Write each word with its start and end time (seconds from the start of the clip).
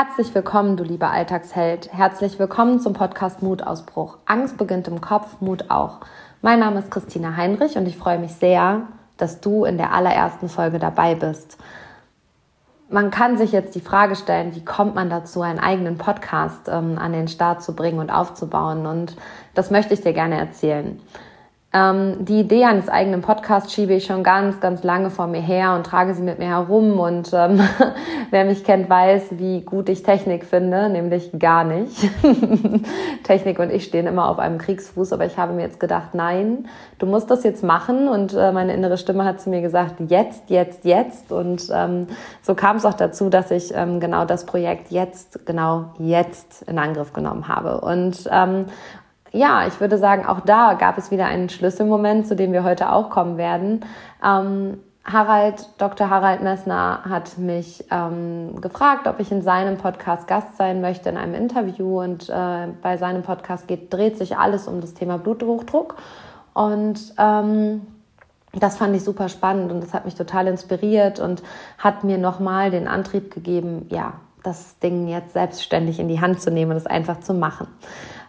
Herzlich 0.00 0.32
willkommen, 0.32 0.76
du 0.76 0.84
lieber 0.84 1.10
Alltagsheld. 1.10 1.92
Herzlich 1.92 2.38
willkommen 2.38 2.78
zum 2.78 2.92
Podcast 2.92 3.42
Mutausbruch. 3.42 4.18
Angst 4.26 4.56
beginnt 4.56 4.86
im 4.86 5.00
Kopf, 5.00 5.40
Mut 5.40 5.72
auch. 5.72 5.98
Mein 6.40 6.60
Name 6.60 6.78
ist 6.78 6.92
Christina 6.92 7.36
Heinrich 7.36 7.76
und 7.76 7.88
ich 7.88 7.96
freue 7.96 8.20
mich 8.20 8.30
sehr, 8.30 8.82
dass 9.16 9.40
du 9.40 9.64
in 9.64 9.76
der 9.76 9.92
allerersten 9.92 10.48
Folge 10.48 10.78
dabei 10.78 11.16
bist. 11.16 11.58
Man 12.88 13.10
kann 13.10 13.36
sich 13.36 13.50
jetzt 13.50 13.74
die 13.74 13.80
Frage 13.80 14.14
stellen, 14.14 14.54
wie 14.54 14.64
kommt 14.64 14.94
man 14.94 15.10
dazu, 15.10 15.42
einen 15.42 15.58
eigenen 15.58 15.98
Podcast 15.98 16.68
ähm, 16.68 16.96
an 16.96 17.12
den 17.12 17.26
Start 17.26 17.64
zu 17.64 17.74
bringen 17.74 17.98
und 17.98 18.10
aufzubauen? 18.10 18.86
Und 18.86 19.16
das 19.54 19.72
möchte 19.72 19.94
ich 19.94 20.02
dir 20.02 20.12
gerne 20.12 20.38
erzählen. 20.38 21.00
Ähm, 21.70 22.24
die 22.24 22.40
Idee 22.40 22.64
eines 22.64 22.88
eigenen 22.88 23.20
Podcasts 23.20 23.74
schiebe 23.74 23.92
ich 23.92 24.06
schon 24.06 24.22
ganz, 24.22 24.58
ganz 24.58 24.82
lange 24.84 25.10
vor 25.10 25.26
mir 25.26 25.42
her 25.42 25.74
und 25.74 25.84
trage 25.84 26.14
sie 26.14 26.22
mit 26.22 26.38
mir 26.38 26.46
herum. 26.46 26.98
Und 26.98 27.30
ähm, 27.34 27.60
wer 28.30 28.46
mich 28.46 28.64
kennt, 28.64 28.88
weiß, 28.88 29.32
wie 29.32 29.60
gut 29.60 29.90
ich 29.90 30.02
Technik 30.02 30.46
finde, 30.46 30.88
nämlich 30.88 31.30
gar 31.38 31.64
nicht. 31.64 32.08
Technik 33.22 33.58
und 33.58 33.70
ich 33.70 33.84
stehen 33.84 34.06
immer 34.06 34.30
auf 34.30 34.38
einem 34.38 34.56
Kriegsfuß, 34.56 35.12
aber 35.12 35.26
ich 35.26 35.36
habe 35.36 35.52
mir 35.52 35.60
jetzt 35.60 35.78
gedacht, 35.78 36.14
nein, 36.14 36.66
du 36.98 37.04
musst 37.04 37.30
das 37.30 37.44
jetzt 37.44 37.62
machen. 37.62 38.08
Und 38.08 38.32
äh, 38.32 38.50
meine 38.50 38.72
innere 38.72 38.96
Stimme 38.96 39.26
hat 39.26 39.38
zu 39.38 39.50
mir 39.50 39.60
gesagt, 39.60 39.96
jetzt, 40.08 40.48
jetzt, 40.48 40.86
jetzt. 40.86 41.32
Und 41.32 41.68
ähm, 41.70 42.06
so 42.40 42.54
kam 42.54 42.76
es 42.76 42.86
auch 42.86 42.94
dazu, 42.94 43.28
dass 43.28 43.50
ich 43.50 43.74
ähm, 43.74 44.00
genau 44.00 44.24
das 44.24 44.46
Projekt 44.46 44.90
jetzt, 44.90 45.44
genau 45.44 45.92
jetzt 45.98 46.62
in 46.62 46.78
Angriff 46.78 47.12
genommen 47.12 47.46
habe. 47.46 47.82
Und 47.82 48.26
ähm, 48.32 48.64
ja, 49.32 49.66
ich 49.66 49.80
würde 49.80 49.98
sagen, 49.98 50.26
auch 50.26 50.40
da 50.40 50.74
gab 50.74 50.98
es 50.98 51.10
wieder 51.10 51.26
einen 51.26 51.48
Schlüsselmoment, 51.48 52.26
zu 52.26 52.36
dem 52.36 52.52
wir 52.52 52.64
heute 52.64 52.92
auch 52.92 53.10
kommen 53.10 53.36
werden. 53.36 53.84
Ähm, 54.24 54.78
Harald, 55.04 55.68
Dr. 55.78 56.10
Harald 56.10 56.42
Messner 56.42 57.00
hat 57.08 57.38
mich 57.38 57.84
ähm, 57.90 58.60
gefragt, 58.60 59.06
ob 59.06 59.20
ich 59.20 59.32
in 59.32 59.40
seinem 59.40 59.78
Podcast 59.78 60.28
Gast 60.28 60.56
sein 60.58 60.82
möchte 60.82 61.08
in 61.08 61.16
einem 61.16 61.34
Interview. 61.34 62.02
Und 62.02 62.28
äh, 62.28 62.68
bei 62.82 62.98
seinem 62.98 63.22
Podcast 63.22 63.66
geht, 63.68 63.92
dreht 63.92 64.18
sich 64.18 64.36
alles 64.36 64.68
um 64.68 64.80
das 64.82 64.92
Thema 64.92 65.16
Bluthochdruck. 65.16 65.96
Und 66.52 67.14
ähm, 67.18 67.86
das 68.52 68.76
fand 68.76 68.94
ich 68.96 69.04
super 69.04 69.28
spannend 69.28 69.72
und 69.72 69.82
das 69.82 69.94
hat 69.94 70.04
mich 70.04 70.14
total 70.14 70.46
inspiriert 70.46 71.20
und 71.20 71.42
hat 71.78 72.04
mir 72.04 72.18
nochmal 72.18 72.70
den 72.70 72.88
Antrieb 72.88 73.32
gegeben, 73.32 73.86
ja, 73.90 74.14
das 74.42 74.78
Ding 74.78 75.08
jetzt 75.08 75.32
selbstständig 75.32 76.00
in 76.00 76.08
die 76.08 76.20
Hand 76.20 76.40
zu 76.40 76.50
nehmen 76.50 76.72
und 76.72 76.76
es 76.76 76.86
einfach 76.86 77.20
zu 77.20 77.34
machen. 77.34 77.68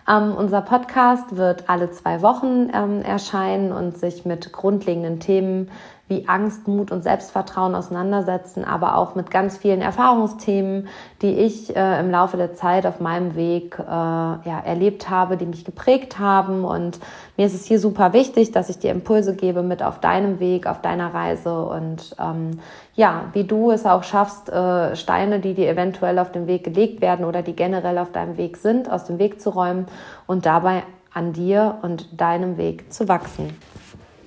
Ähm, 0.09 0.33
unser 0.35 0.61
Podcast 0.61 1.37
wird 1.37 1.69
alle 1.69 1.91
zwei 1.91 2.21
Wochen 2.23 2.69
ähm, 2.73 3.03
erscheinen 3.03 3.71
und 3.71 3.97
sich 3.97 4.25
mit 4.25 4.51
grundlegenden 4.51 5.19
Themen 5.19 5.69
wie 6.09 6.27
Angst, 6.27 6.67
Mut 6.67 6.91
und 6.91 7.03
Selbstvertrauen 7.03 7.75
auseinandersetzen, 7.75 8.65
aber 8.65 8.97
auch 8.97 9.13
mit 9.13 9.29
ganz 9.29 9.57
vielen 9.57 9.81
Erfahrungsthemen, 9.81 10.87
die 11.21 11.33
ich 11.33 11.75
äh, 11.75 11.99
im 11.99 12.09
Laufe 12.09 12.35
der 12.35 12.53
Zeit 12.55 12.87
auf 12.87 12.99
meinem 12.99 13.35
Weg 13.35 13.77
äh, 13.79 13.83
ja, 13.87 14.59
erlebt 14.65 15.09
habe, 15.09 15.37
die 15.37 15.45
mich 15.45 15.65
geprägt 15.65 16.17
haben. 16.17 16.65
Und 16.65 16.99
mir 17.37 17.45
ist 17.45 17.53
es 17.53 17.65
hier 17.65 17.79
super 17.79 18.11
wichtig, 18.11 18.51
dass 18.51 18.69
ich 18.69 18.79
dir 18.79 18.91
Impulse 18.91 19.35
gebe 19.35 19.61
mit 19.61 19.83
auf 19.83 19.99
deinem 19.99 20.39
Weg, 20.39 20.65
auf 20.65 20.81
deiner 20.81 21.13
Reise 21.13 21.63
und 21.65 22.15
ähm, 22.19 22.59
ja, 22.95 23.25
wie 23.33 23.43
du 23.43 23.71
es 23.71 23.85
auch 23.85 24.03
schaffst, 24.03 24.49
äh, 24.49 24.95
Steine, 24.95 25.39
die 25.39 25.53
dir 25.53 25.69
eventuell 25.69 26.19
auf 26.19 26.31
dem 26.31 26.47
Weg 26.47 26.63
gelegt 26.63 27.01
werden 27.01 27.23
oder 27.23 27.43
die 27.43 27.55
generell 27.55 27.97
auf 27.99 28.11
deinem 28.11 28.35
Weg 28.35 28.57
sind, 28.57 28.91
aus 28.91 29.05
dem 29.05 29.19
Weg 29.19 29.39
zu 29.39 29.51
räumen 29.51 29.85
und 30.27 30.45
dabei 30.45 30.83
an 31.13 31.33
dir 31.33 31.77
und 31.81 32.19
deinem 32.19 32.57
Weg 32.57 32.91
zu 32.91 33.07
wachsen. 33.07 33.55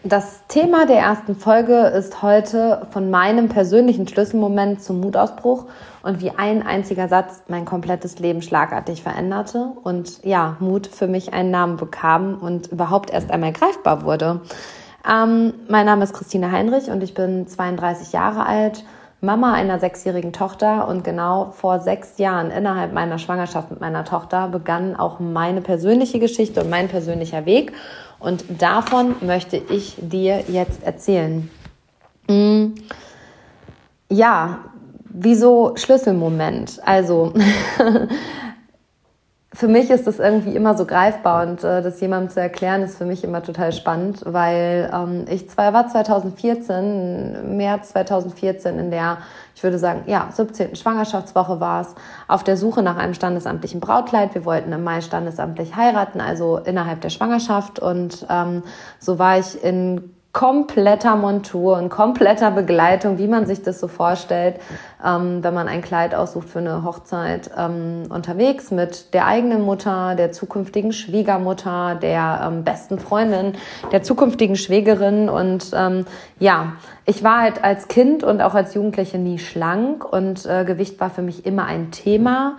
Das 0.05 0.49
Thema 0.49 0.85
der 0.85 0.99
ersten 0.99 1.37
Folge 1.37 1.77
ist 1.77 2.23
heute 2.23 2.89
von 2.91 3.09
meinem 3.09 3.49
persönlichen 3.49 4.09
Schlüsselmoment 4.09 4.83
zum 4.83 5.01
Mutausbruch 5.01 5.67
und 6.03 6.21
wie 6.21 6.31
ein 6.31 6.67
einziger 6.67 7.07
Satz 7.07 7.45
mein 7.47 7.65
komplettes 7.65 8.19
Leben 8.19 8.43
schlagartig 8.43 9.05
veränderte 9.05 9.71
und 9.85 10.25
ja, 10.25 10.57
Mut 10.59 10.89
für 10.89 11.07
mich 11.07 11.33
einen 11.33 11.53
Namen 11.53 11.77
bekam 11.77 12.35
und 12.41 12.67
überhaupt 12.73 13.11
erst 13.11 13.31
einmal 13.31 13.53
greifbar 13.53 14.03
wurde. 14.03 14.41
Ähm, 15.09 15.55
mein 15.69 15.87
Name 15.87 16.03
ist 16.03 16.15
Christine 16.15 16.51
Heinrich 16.51 16.91
und 16.91 17.05
ich 17.05 17.15
bin 17.15 17.47
32 17.47 18.13
Jahre 18.13 18.45
alt, 18.45 18.85
Mama 19.25 19.53
einer 19.53 19.79
sechsjährigen 19.79 20.33
Tochter 20.33 20.89
und 20.89 21.05
genau 21.05 21.53
vor 21.53 21.79
sechs 21.79 22.19
Jahren 22.19 22.51
innerhalb 22.51 22.93
meiner 22.93 23.19
Schwangerschaft 23.19 23.71
mit 23.71 23.81
meiner 23.81 24.05
Tochter 24.05 24.49
begann 24.49 24.97
auch 24.97 25.21
meine 25.21 25.61
persönliche 25.61 26.19
Geschichte 26.19 26.61
und 26.61 26.71
mein 26.71 26.89
persönlicher 26.89 27.47
Weg. 27.47 27.73
Und 28.23 28.45
davon 28.63 29.17
möchte 29.21 29.57
ich 29.57 29.97
dir 29.99 30.45
jetzt 30.47 30.85
erzählen. 30.85 31.51
Hm. 32.29 32.75
Ja, 34.09 34.61
wieso 35.09 35.75
Schlüsselmoment? 35.77 36.81
Also, 36.85 37.33
für 39.55 39.69
mich 39.69 39.91
ist 39.91 40.07
das 40.07 40.19
irgendwie 40.19 40.57
immer 40.57 40.77
so 40.77 40.87
greifbar 40.87 41.47
und 41.47 41.63
äh, 41.63 41.83
das 41.83 42.01
jemandem 42.01 42.31
zu 42.31 42.41
erklären, 42.41 42.83
ist 42.83 42.97
für 42.97 43.05
mich 43.05 43.23
immer 43.23 43.43
total 43.43 43.73
spannend, 43.73 44.23
weil 44.25 44.91
ähm, 44.93 45.27
ich 45.29 45.51
zwar 45.51 45.75
war 45.75 45.89
2014, 45.89 47.57
März 47.57 47.91
2014 47.91 48.79
in 48.79 48.91
der, 48.91 49.19
ich 49.55 49.63
würde 49.63 49.79
sagen, 49.79 50.05
ja, 50.07 50.29
17. 50.33 50.75
Schwangerschaftswoche 50.75 51.61
war 51.61 51.83
es, 51.83 51.95
auf 52.29 52.45
der 52.45 52.57
Suche 52.57 52.83
nach 52.83 52.97
einem 52.97 53.13
standesamtlichen 53.13 53.81
Brautkleid. 53.81 54.35
Wir 54.35 54.47
wollten 54.47 54.73
im 54.73 54.85
Mai 54.85 55.03
standesamtlich 55.03 55.77
heiraten, 55.77 56.23
also 56.23 56.57
innerhalb 56.57 57.03
der 57.03 57.11
Schwangerschaft 57.11 57.79
und 57.79 58.27
ähm, 58.31 58.63
so 58.99 59.19
war 59.19 59.39
ich 59.39 59.63
in 59.63 60.15
kompletter 60.33 61.15
Montur 61.15 61.77
und 61.77 61.91
kompletter 61.91 62.51
Begleitung, 62.51 63.19
wie 63.19 63.27
man 63.27 63.45
sich 63.45 63.63
das 63.63 63.79
so 63.79 63.87
vorstellt, 63.87 64.57
ähm, 65.05 65.45
wenn 65.45 65.53
man 65.53 65.69
ein 65.69 65.83
Kleid 65.83 66.15
aussucht 66.15 66.49
für 66.49 66.61
eine 66.61 66.85
Hochzeit, 66.85 67.51
ähm, 67.57 68.05
unterwegs 68.09 68.71
mit 68.71 69.13
der 69.13 69.27
eigenen 69.27 69.61
Mutter, 69.61 70.15
der 70.15 70.33
zukünftigen 70.33 70.95
Schwiegermutter, 70.95 71.97
der 72.01 72.49
ähm, 72.51 72.65
besten 72.65 72.99
Freundin, 72.99 73.53
der 73.93 74.03
zukünftigen 74.03 74.57
Schwägerin. 74.57 75.29
Und 75.29 75.71
ähm, 75.75 76.07
ja, 76.39 76.73
ich 77.05 77.23
war 77.23 77.43
halt 77.43 77.63
als 77.63 77.89
Kind 77.89 78.25
und 78.25 78.41
auch 78.41 78.55
als 78.55 78.73
Jugendliche 78.73 79.19
nie 79.19 79.39
schlank 79.39 80.11
und 80.11 80.47
äh, 80.47 80.65
Gewicht 80.65 80.99
war 80.99 81.11
für 81.11 81.23
mich 81.23 81.45
immer 81.45 81.67
ein 81.67 81.91
Thema. 81.91 82.57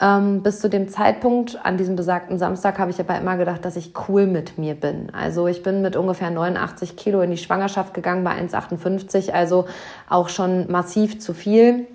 Ähm, 0.00 0.42
bis 0.42 0.60
zu 0.60 0.68
dem 0.68 0.88
Zeitpunkt, 0.88 1.64
an 1.64 1.76
diesem 1.76 1.94
besagten 1.94 2.38
Samstag, 2.38 2.78
habe 2.78 2.90
ich 2.90 2.98
aber 2.98 3.16
immer 3.16 3.36
gedacht, 3.36 3.64
dass 3.64 3.76
ich 3.76 3.92
cool 4.08 4.26
mit 4.26 4.58
mir 4.58 4.74
bin. 4.74 5.10
Also 5.14 5.46
ich 5.46 5.62
bin 5.62 5.82
mit 5.82 5.94
ungefähr 5.94 6.30
89 6.30 6.96
Kilo 6.96 7.20
in 7.22 7.30
die 7.30 7.36
Schwangerschaft 7.36 7.94
gegangen 7.94 8.24
bei 8.24 8.32
1,58, 8.32 9.30
also 9.30 9.66
auch 10.08 10.28
schon 10.28 10.70
massiv 10.70 11.20
zu 11.20 11.32
viel. 11.32 11.86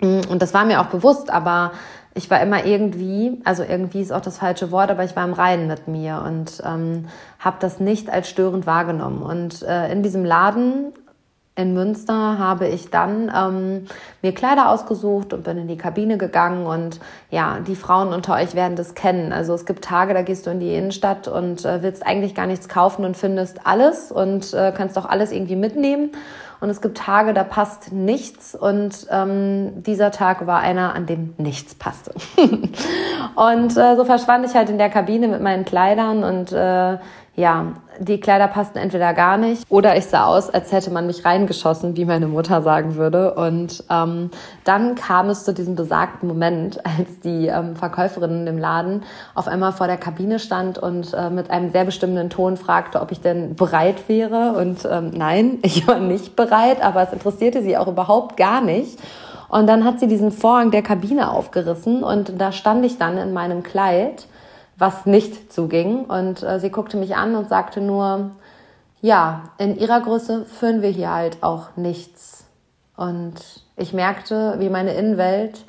Und 0.00 0.42
das 0.42 0.52
war 0.52 0.64
mir 0.64 0.80
auch 0.80 0.86
bewusst, 0.86 1.30
aber 1.30 1.70
ich 2.14 2.28
war 2.30 2.40
immer 2.40 2.64
irgendwie, 2.64 3.40
also 3.44 3.62
irgendwie 3.62 4.00
ist 4.00 4.12
auch 4.12 4.20
das 4.20 4.38
falsche 4.38 4.72
Wort, 4.72 4.90
aber 4.90 5.04
ich 5.04 5.14
war 5.14 5.24
im 5.24 5.32
Reinen 5.32 5.68
mit 5.68 5.86
mir 5.86 6.22
und 6.26 6.60
ähm, 6.66 7.06
habe 7.38 7.58
das 7.60 7.78
nicht 7.78 8.10
als 8.10 8.28
störend 8.28 8.66
wahrgenommen. 8.66 9.22
Und 9.22 9.62
äh, 9.62 9.92
in 9.92 10.02
diesem 10.02 10.24
Laden 10.24 10.92
in 11.58 11.74
Münster 11.74 12.38
habe 12.38 12.68
ich 12.68 12.88
dann 12.88 13.32
ähm, 13.36 13.86
mir 14.22 14.32
Kleider 14.32 14.70
ausgesucht 14.70 15.32
und 15.32 15.42
bin 15.42 15.58
in 15.58 15.66
die 15.66 15.76
Kabine 15.76 16.16
gegangen 16.16 16.66
und 16.66 17.00
ja, 17.32 17.58
die 17.58 17.74
Frauen 17.74 18.12
unter 18.14 18.34
euch 18.34 18.54
werden 18.54 18.76
das 18.76 18.94
kennen. 18.94 19.32
Also 19.32 19.54
es 19.54 19.66
gibt 19.66 19.82
Tage, 19.82 20.14
da 20.14 20.22
gehst 20.22 20.46
du 20.46 20.50
in 20.50 20.60
die 20.60 20.72
Innenstadt 20.72 21.26
und 21.26 21.64
äh, 21.64 21.82
willst 21.82 22.06
eigentlich 22.06 22.36
gar 22.36 22.46
nichts 22.46 22.68
kaufen 22.68 23.04
und 23.04 23.16
findest 23.16 23.66
alles 23.66 24.12
und 24.12 24.54
äh, 24.54 24.72
kannst 24.74 24.96
auch 24.96 25.06
alles 25.06 25.32
irgendwie 25.32 25.56
mitnehmen. 25.56 26.12
Und 26.60 26.70
es 26.70 26.80
gibt 26.80 26.98
Tage, 26.98 27.34
da 27.34 27.42
passt 27.42 27.92
nichts 27.92 28.54
und 28.54 29.08
ähm, 29.10 29.82
dieser 29.82 30.12
Tag 30.12 30.46
war 30.46 30.60
einer, 30.60 30.94
an 30.94 31.06
dem 31.06 31.34
nichts 31.38 31.74
passte. 31.74 32.12
und 33.34 33.76
äh, 33.76 33.96
so 33.96 34.04
verschwand 34.04 34.46
ich 34.46 34.54
halt 34.54 34.70
in 34.70 34.78
der 34.78 34.90
Kabine 34.90 35.26
mit 35.26 35.40
meinen 35.40 35.64
Kleidern 35.64 36.22
und 36.22 36.52
äh, 36.52 36.98
ja, 37.38 37.66
die 38.00 38.18
Kleider 38.18 38.48
passten 38.48 38.78
entweder 38.78 39.14
gar 39.14 39.38
nicht 39.38 39.64
oder 39.68 39.96
ich 39.96 40.06
sah 40.06 40.26
aus, 40.26 40.50
als 40.50 40.72
hätte 40.72 40.90
man 40.90 41.06
mich 41.06 41.24
reingeschossen, 41.24 41.96
wie 41.96 42.04
meine 42.04 42.26
Mutter 42.26 42.62
sagen 42.62 42.96
würde. 42.96 43.34
Und 43.34 43.84
ähm, 43.88 44.30
dann 44.64 44.96
kam 44.96 45.28
es 45.30 45.44
zu 45.44 45.54
diesem 45.54 45.76
besagten 45.76 46.28
Moment, 46.28 46.84
als 46.98 47.20
die 47.20 47.46
ähm, 47.46 47.76
Verkäuferin 47.76 48.48
im 48.48 48.58
Laden 48.58 49.04
auf 49.36 49.46
einmal 49.46 49.72
vor 49.72 49.86
der 49.86 49.98
Kabine 49.98 50.40
stand 50.40 50.78
und 50.78 51.14
äh, 51.14 51.30
mit 51.30 51.50
einem 51.50 51.70
sehr 51.70 51.84
bestimmenden 51.84 52.28
Ton 52.28 52.56
fragte, 52.56 53.00
ob 53.00 53.12
ich 53.12 53.20
denn 53.20 53.54
bereit 53.54 54.08
wäre. 54.08 54.54
Und 54.58 54.84
ähm, 54.90 55.10
nein, 55.14 55.58
ich 55.62 55.86
war 55.86 56.00
nicht 56.00 56.34
bereit, 56.34 56.82
aber 56.82 57.02
es 57.02 57.12
interessierte 57.12 57.62
sie 57.62 57.76
auch 57.76 57.86
überhaupt 57.86 58.36
gar 58.36 58.60
nicht. 58.60 58.98
Und 59.48 59.68
dann 59.68 59.84
hat 59.84 60.00
sie 60.00 60.08
diesen 60.08 60.32
Vorhang 60.32 60.72
der 60.72 60.82
Kabine 60.82 61.30
aufgerissen 61.30 62.02
und 62.02 62.38
da 62.38 62.50
stand 62.50 62.84
ich 62.84 62.98
dann 62.98 63.16
in 63.16 63.32
meinem 63.32 63.62
Kleid 63.62 64.26
was 64.78 65.06
nicht 65.06 65.52
zuging. 65.52 66.04
Und 66.04 66.42
äh, 66.42 66.60
sie 66.60 66.70
guckte 66.70 66.96
mich 66.96 67.16
an 67.16 67.34
und 67.34 67.48
sagte 67.48 67.80
nur, 67.80 68.30
ja, 69.00 69.44
in 69.58 69.76
ihrer 69.76 70.00
Größe 70.00 70.44
führen 70.44 70.82
wir 70.82 70.90
hier 70.90 71.12
halt 71.12 71.42
auch 71.42 71.76
nichts. 71.76 72.46
Und 72.96 73.34
ich 73.76 73.92
merkte, 73.92 74.56
wie 74.58 74.70
meine 74.70 74.94
Innenwelt 74.94 75.64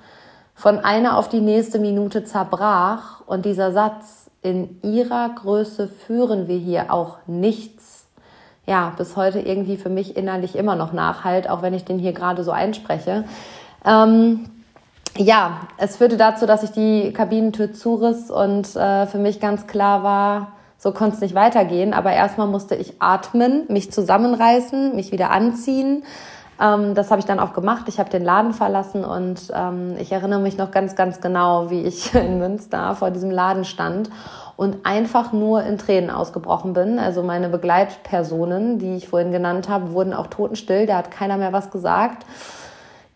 von 0.56 0.80
einer 0.80 1.18
auf 1.18 1.30
die 1.30 1.42
nächste 1.42 1.80
Minute 1.80 2.24
zerbrach 2.24 3.22
und 3.28 3.46
dieser 3.46 3.72
Satz, 3.72 4.30
in 4.42 4.80
ihrer 4.82 5.30
Größe 5.30 5.88
führen 5.88 6.48
wir 6.48 6.58
hier 6.58 6.94
auch 6.94 7.18
nichts, 7.28 8.08
ja, 8.66 8.94
bis 8.98 9.16
heute 9.16 9.40
irgendwie 9.40 9.78
für 9.78 9.90
mich 9.90 10.16
innerlich 10.16 10.56
immer 10.56 10.76
noch 10.76 10.94
nachhalt, 10.94 11.50
auch 11.50 11.62
wenn 11.62 11.74
ich 11.74 11.84
den 11.84 12.00
hier 12.00 12.14
gerade 12.14 12.44
so 12.44 12.52
einspreche. 12.52 13.26
Ähm, 13.86 14.50
ja, 15.18 15.62
es 15.78 15.98
führte 15.98 16.18
dazu, 16.18 16.46
dass 16.46 16.64
ich 16.64 16.72
die 16.72 17.14
Kabinentür 17.14 17.74
zuriss 17.74 18.30
und 18.32 18.76
äh, 18.76 19.06
für 19.08 19.18
mich 19.18 19.40
ganz 19.40 19.68
klar 19.68 20.04
war, 20.04 20.54
so 20.78 20.92
konnte 20.94 21.16
es 21.16 21.22
nicht 21.22 21.36
weitergehen. 21.36 21.94
Aber 21.94 22.12
erstmal 22.12 22.48
musste 22.48 22.76
ich 22.76 23.02
atmen, 23.02 23.66
mich 23.68 23.92
zusammenreißen, 23.92 24.96
mich 24.96 25.12
wieder 25.12 25.32
anziehen. 25.32 26.04
Ähm, 26.60 26.96
das 26.96 27.12
habe 27.12 27.20
ich 27.20 27.26
dann 27.26 27.40
auch 27.40 27.54
gemacht. 27.54 27.86
Ich 27.88 28.00
habe 28.00 28.10
den 28.10 28.24
Laden 28.24 28.54
verlassen 28.54 29.04
und 29.04 29.52
ähm, 29.54 29.96
ich 30.00 30.12
erinnere 30.12 30.40
mich 30.40 30.58
noch 30.58 30.72
ganz, 30.72 30.96
ganz 30.96 31.22
genau, 31.22 31.70
wie 31.70 31.82
ich 31.82 32.14
in 32.16 32.40
Münster 32.40 32.96
vor 32.96 33.12
diesem 33.12 33.32
Laden 33.32 33.66
stand 33.66 34.10
und 34.56 34.86
einfach 34.86 35.32
nur 35.32 35.64
in 35.64 35.78
Tränen 35.78 36.10
ausgebrochen 36.10 36.74
bin. 36.74 37.00
Also 37.00 37.24
meine 37.24 37.50
Begleitpersonen, 37.50 38.78
die 38.78 38.98
ich 38.98 39.08
vorhin 39.08 39.32
genannt 39.32 39.70
habe, 39.70 39.94
wurden 39.94 40.14
auch 40.14 40.28
totenstill. 40.28 40.86
Da 40.86 40.98
hat 40.98 41.12
keiner 41.12 41.38
mehr 41.38 41.54
was 41.54 41.72
gesagt. 41.72 42.26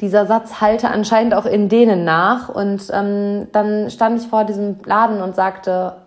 Dieser 0.02 0.26
Satz 0.26 0.60
halte 0.60 0.90
anscheinend 0.90 1.34
auch 1.34 1.46
in 1.46 1.70
denen 1.70 2.04
nach. 2.04 2.50
Und 2.50 2.90
ähm, 2.92 3.48
dann 3.52 3.90
stand 3.90 4.22
ich 4.22 4.28
vor 4.28 4.44
diesem 4.44 4.78
Laden 4.86 5.22
und 5.22 5.36
sagte, 5.36 5.98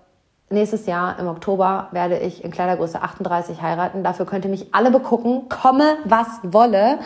nächstes 0.51 0.87
Jahr 0.87 1.19
im 1.19 1.29
Oktober 1.29 1.89
werde 1.93 2.19
ich 2.19 2.45
in 2.45 2.51
Kleidergröße 2.51 3.01
38 3.01 3.63
heiraten. 3.63 4.05
Dafür 4.05 4.27
könnt 4.27 4.45
ihr 4.45 4.51
mich 4.51 4.75
alle 4.75 4.91
begucken, 4.91 5.49
komme 5.49 5.97
was 6.05 6.27
wolle. 6.43 6.99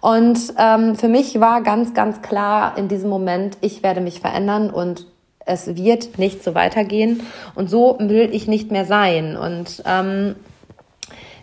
Und 0.00 0.38
ähm, 0.56 0.96
für 0.96 1.08
mich 1.08 1.40
war 1.40 1.62
ganz, 1.62 1.94
ganz 1.94 2.22
klar 2.22 2.78
in 2.78 2.88
diesem 2.88 3.10
Moment, 3.10 3.58
ich 3.60 3.82
werde 3.82 4.00
mich 4.00 4.20
verändern 4.20 4.70
und 4.70 5.06
es 5.44 5.76
wird 5.76 6.18
nicht 6.18 6.42
so 6.42 6.54
weitergehen 6.54 7.22
und 7.54 7.68
so 7.68 7.96
will 7.98 8.30
ich 8.32 8.46
nicht 8.46 8.70
mehr 8.70 8.84
sein. 8.84 9.36
Und 9.36 9.82
ähm, 9.86 10.36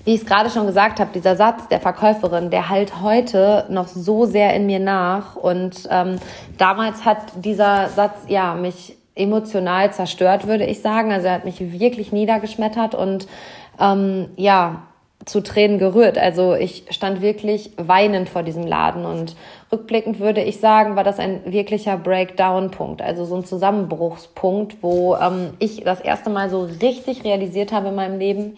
wie 0.07 0.13
ich 0.13 0.21
es 0.21 0.25
gerade 0.25 0.49
schon 0.49 0.67
gesagt 0.67 1.01
habe, 1.01 1.09
dieser 1.13 1.35
Satz 1.35 1.67
der 1.67 1.81
Verkäuferin, 1.81 2.49
der 2.49 2.69
halt 2.69 3.01
heute 3.01 3.65
noch 3.67 3.89
so 3.89 4.23
sehr 4.23 4.53
in 4.55 4.65
mir 4.65 4.79
nach. 4.79 5.35
Und 5.35 5.85
ähm, 5.91 6.15
damals 6.57 7.03
hat 7.03 7.17
dieser 7.43 7.89
Satz 7.89 8.15
ja 8.29 8.53
mich 8.53 8.95
emotional 9.15 9.91
zerstört, 9.91 10.47
würde 10.47 10.63
ich 10.63 10.81
sagen. 10.81 11.11
Also 11.11 11.27
er 11.27 11.33
hat 11.33 11.43
mich 11.43 11.59
wirklich 11.59 12.13
niedergeschmettert 12.13 12.95
und 12.95 13.27
ähm, 13.81 14.29
ja, 14.37 14.83
zu 15.25 15.41
Tränen 15.41 15.77
gerührt. 15.77 16.17
Also 16.17 16.55
ich 16.55 16.85
stand 16.89 17.19
wirklich 17.19 17.71
weinend 17.75 18.29
vor 18.29 18.43
diesem 18.43 18.65
Laden 18.65 19.03
und 19.03 19.35
rückblickend 19.73 20.21
würde 20.21 20.41
ich 20.41 20.61
sagen, 20.61 20.95
war 20.95 21.03
das 21.03 21.19
ein 21.19 21.41
wirklicher 21.51 21.97
Breakdown-Punkt, 21.97 23.01
also 23.01 23.25
so 23.25 23.35
ein 23.35 23.43
Zusammenbruchspunkt, 23.43 24.77
wo 24.81 25.17
ähm, 25.17 25.49
ich 25.59 25.83
das 25.83 25.99
erste 25.99 26.29
Mal 26.29 26.49
so 26.49 26.69
richtig 26.81 27.25
realisiert 27.25 27.73
habe 27.73 27.89
in 27.89 27.95
meinem 27.95 28.19
Leben, 28.19 28.55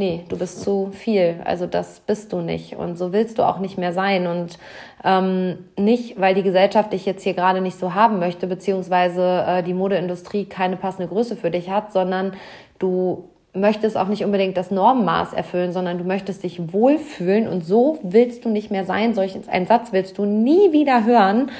nee, 0.00 0.24
du 0.30 0.38
bist 0.38 0.62
zu 0.62 0.88
viel, 0.92 1.36
also 1.44 1.66
das 1.66 2.00
bist 2.00 2.32
du 2.32 2.40
nicht 2.40 2.74
und 2.74 2.96
so 2.96 3.12
willst 3.12 3.38
du 3.38 3.42
auch 3.42 3.58
nicht 3.58 3.76
mehr 3.76 3.92
sein 3.92 4.26
und 4.26 4.58
ähm, 5.04 5.58
nicht, 5.78 6.18
weil 6.18 6.34
die 6.34 6.42
Gesellschaft 6.42 6.94
dich 6.94 7.04
jetzt 7.04 7.22
hier 7.22 7.34
gerade 7.34 7.60
nicht 7.60 7.78
so 7.78 7.94
haben 7.94 8.18
möchte, 8.18 8.46
beziehungsweise 8.46 9.44
äh, 9.46 9.62
die 9.62 9.74
Modeindustrie 9.74 10.46
keine 10.46 10.78
passende 10.78 11.06
Größe 11.06 11.36
für 11.36 11.50
dich 11.50 11.68
hat, 11.68 11.92
sondern 11.92 12.32
du 12.78 13.28
möchtest 13.52 13.98
auch 13.98 14.08
nicht 14.08 14.24
unbedingt 14.24 14.56
das 14.56 14.70
Normenmaß 14.70 15.34
erfüllen, 15.34 15.74
sondern 15.74 15.98
du 15.98 16.04
möchtest 16.04 16.44
dich 16.44 16.72
wohlfühlen 16.72 17.46
und 17.46 17.62
so 17.62 17.98
willst 18.02 18.46
du 18.46 18.48
nicht 18.48 18.70
mehr 18.70 18.86
sein. 18.86 19.14
Solch 19.14 19.36
einen 19.48 19.66
Satz 19.66 19.92
willst 19.92 20.16
du 20.16 20.24
nie 20.24 20.72
wieder 20.72 21.04
hören. 21.04 21.50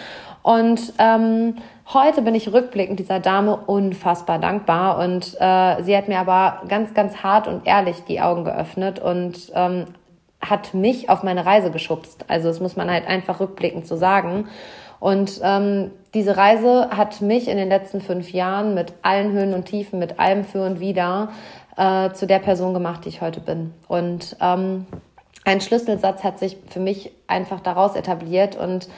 Und 0.43 0.95
ähm, 0.99 1.57
heute 1.93 2.23
bin 2.23 2.35
ich 2.35 2.53
rückblickend 2.53 2.99
dieser 2.99 3.21
Dame 3.21 3.57
unfassbar 3.57 4.39
dankbar 4.39 4.99
und 4.99 5.37
äh, 5.41 5.83
sie 5.83 5.97
hat 5.97 6.09
mir 6.09 6.19
aber 6.19 6.63
ganz, 6.69 6.95
ganz 6.95 7.19
hart 7.23 7.49
und 7.49 7.67
ehrlich 7.67 8.05
die 8.05 8.21
Augen 8.21 8.45
geöffnet 8.45 8.99
und 8.99 9.51
ähm, 9.55 9.87
hat 10.41 10.73
mich 10.73 11.11
auf 11.11 11.23
meine 11.23 11.45
Reise 11.45 11.71
geschubst. 11.71 12.25
Also 12.29 12.49
das 12.49 12.61
muss 12.61 12.77
man 12.77 12.91
halt 12.91 13.07
einfach 13.07 13.41
rückblickend 13.41 13.87
so 13.87 13.97
sagen. 13.97 14.49
Und 14.99 15.41
ähm, 15.43 15.91
diese 16.15 16.37
Reise 16.37 16.91
hat 16.91 17.21
mich 17.21 17.49
in 17.49 17.57
den 17.57 17.69
letzten 17.69 18.01
fünf 18.01 18.33
Jahren 18.33 18.75
mit 18.75 18.93
allen 19.03 19.33
Höhen 19.33 19.55
und 19.55 19.65
Tiefen, 19.65 19.99
mit 19.99 20.19
allem 20.19 20.45
für 20.45 20.65
und 20.65 20.81
wider 20.81 21.31
äh, 21.77 22.11
zu 22.13 22.27
der 22.27 22.39
Person 22.39 22.75
gemacht, 22.75 23.05
die 23.05 23.09
ich 23.09 23.21
heute 23.21 23.41
bin. 23.41 23.73
Und 23.89 24.37
ähm, 24.41 24.87
ein 25.45 25.61
Schlüsselsatz 25.61 26.23
hat 26.23 26.39
sich 26.39 26.59
für 26.69 26.81
mich 26.81 27.13
einfach 27.27 27.61
daraus 27.61 27.97
etabliert 27.97 28.57
und 28.57 28.89